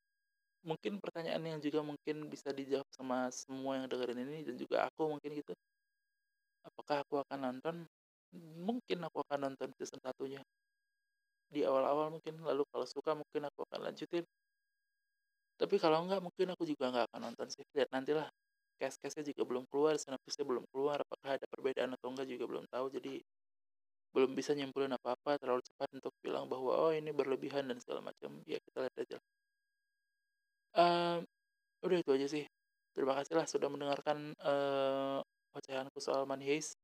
mungkin 0.68 1.00
pertanyaan 1.00 1.40
yang 1.48 1.60
juga 1.64 1.80
mungkin 1.80 2.28
bisa 2.28 2.52
dijawab 2.52 2.84
sama 2.92 3.32
semua 3.32 3.80
yang 3.80 3.88
dengerin 3.88 4.20
ini 4.28 4.44
dan 4.44 4.60
juga 4.60 4.84
aku 4.92 5.08
mungkin 5.16 5.32
gitu. 5.40 5.56
Apakah 6.68 7.08
aku 7.08 7.24
akan 7.24 7.40
nonton? 7.40 7.76
Mungkin 8.60 9.00
aku 9.08 9.24
akan 9.24 9.48
nonton 9.48 9.72
season 9.80 10.04
satunya. 10.04 10.44
Di 11.48 11.64
awal-awal 11.64 12.12
mungkin 12.12 12.44
lalu 12.44 12.68
kalau 12.68 12.84
suka 12.84 13.16
mungkin 13.16 13.48
aku 13.48 13.64
akan 13.72 13.88
lanjutin. 13.88 14.28
Tapi 15.56 15.76
kalau 15.80 16.04
enggak 16.04 16.20
mungkin 16.20 16.52
aku 16.52 16.68
juga 16.68 16.92
enggak 16.92 17.08
akan 17.08 17.32
nonton 17.32 17.48
sih. 17.48 17.64
Lihat 17.72 17.88
nantilah. 17.96 18.28
Case-case-nya 18.78 19.26
juga 19.34 19.42
belum 19.48 19.64
keluar 19.72 19.98
sinopsisnya 19.98 20.46
belum 20.46 20.68
keluar. 20.70 21.02
Apakah 21.02 21.40
ada 21.40 21.48
perbedaan 21.48 21.96
atau 21.96 22.12
enggak 22.12 22.28
juga 22.28 22.46
belum 22.46 22.66
tahu. 22.68 22.92
Jadi 22.92 23.24
belum 24.16 24.34
bisa 24.34 24.56
nyimpulin 24.56 24.94
apa-apa 24.96 25.38
terlalu 25.42 25.62
cepat 25.66 25.90
untuk 25.94 26.14
bilang 26.24 26.48
bahwa 26.48 26.74
oh 26.74 26.92
ini 26.92 27.12
berlebihan 27.14 27.68
dan 27.70 27.78
segala 27.80 28.02
macam 28.02 28.42
ya 28.48 28.58
kita 28.62 28.88
lihat 28.88 28.96
aja 28.98 29.18
um, 30.78 31.20
udah 31.86 31.98
itu 32.02 32.12
aja 32.16 32.28
sih 32.28 32.44
terima 32.98 33.14
kasih 33.20 33.34
lah 33.38 33.46
sudah 33.46 33.70
mendengarkan 33.70 34.34
uh, 34.42 35.22
ocehanku 35.58 35.98
soal 35.98 36.30
Heist. 36.46 36.78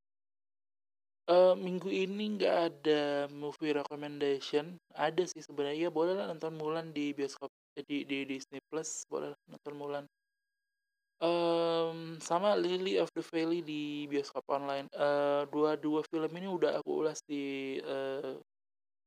Uh, 1.24 1.56
minggu 1.56 1.88
ini 1.88 2.36
nggak 2.36 2.58
ada 2.68 3.32
movie 3.32 3.72
recommendation. 3.72 4.76
Ada 4.92 5.24
sih 5.30 5.40
sebenarnya. 5.40 5.88
boleh 5.88 6.20
lah 6.20 6.28
nonton 6.28 6.60
Mulan 6.60 6.92
di 6.92 7.16
bioskop 7.16 7.48
eh, 7.80 7.86
di 7.88 8.04
di 8.04 8.28
Disney 8.28 8.60
Plus. 8.68 9.08
Boleh 9.08 9.32
lah 9.32 9.40
nonton 9.48 9.74
Mulan. 9.80 10.04
Um, 11.24 12.20
sama 12.20 12.60
Lily 12.60 13.00
of 13.00 13.08
the 13.16 13.24
Valley 13.24 13.64
di 13.64 14.12
bioskop 14.12 14.44
online. 14.52 14.92
Uh, 14.92 15.48
dua-dua 15.48 16.04
film 16.12 16.28
ini 16.36 16.52
udah 16.52 16.84
aku 16.84 17.00
ulas 17.00 17.24
di 17.24 17.80
uh, 17.80 18.36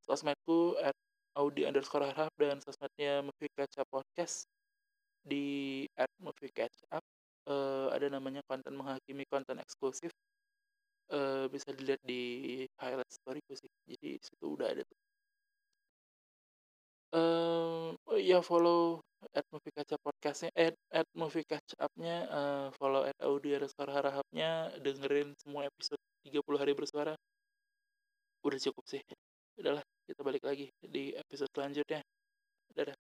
sosmedku 0.01 0.81
at 0.81 0.97
Audi 1.37 1.69
underscore 1.69 2.09
harap 2.09 2.33
dan 2.41 2.57
sosmednya 2.65 3.21
Movie 3.21 3.53
Catch 3.53 3.77
Up 3.85 3.89
Podcast 3.93 4.49
di 5.21 5.85
at 6.01 6.09
Movie 6.17 6.49
Catch 6.57 6.89
Up. 6.89 7.05
Uh, 7.45 7.93
ada 7.93 8.09
namanya 8.09 8.41
konten 8.49 8.73
menghakimi 8.73 9.29
konten 9.29 9.61
eksklusif. 9.61 10.09
Uh, 11.13 11.53
bisa 11.53 11.69
dilihat 11.77 12.01
di 12.01 12.65
highlight 12.81 13.13
storyku 13.13 13.53
sih. 13.53 13.69
Jadi 13.85 14.17
situ 14.25 14.47
udah 14.57 14.73
ada 14.73 14.81
tuh. 14.89 15.01
Uh, 17.13 17.93
oh 18.09 18.17
ya 18.17 18.41
follow 18.41 19.05
at 19.35 19.45
movie 19.53 19.73
kaca 19.73 19.97
podcastnya 20.01 20.51
at, 20.57 20.75
at 20.93 21.09
movie 21.17 21.45
catch 21.45 21.73
upnya 21.81 22.29
uh, 22.29 22.67
follow 22.77 23.05
at 23.05 23.17
audio 23.21 23.57
underscore 23.61 23.93
harahapnya 23.93 24.73
dengerin 24.81 25.33
semua 25.41 25.67
episode 25.69 26.01
30 26.29 26.43
hari 26.61 26.73
bersuara. 26.77 27.15
Udah 28.45 28.59
cukup 28.61 28.85
sih. 28.87 29.03
Udahlah 29.57 29.83
kita 30.07 30.21
balik 30.23 30.45
lagi 30.45 30.69
di 30.81 31.17
episode 31.17 31.51
selanjutnya. 31.53 32.01
Dadah 32.77 32.97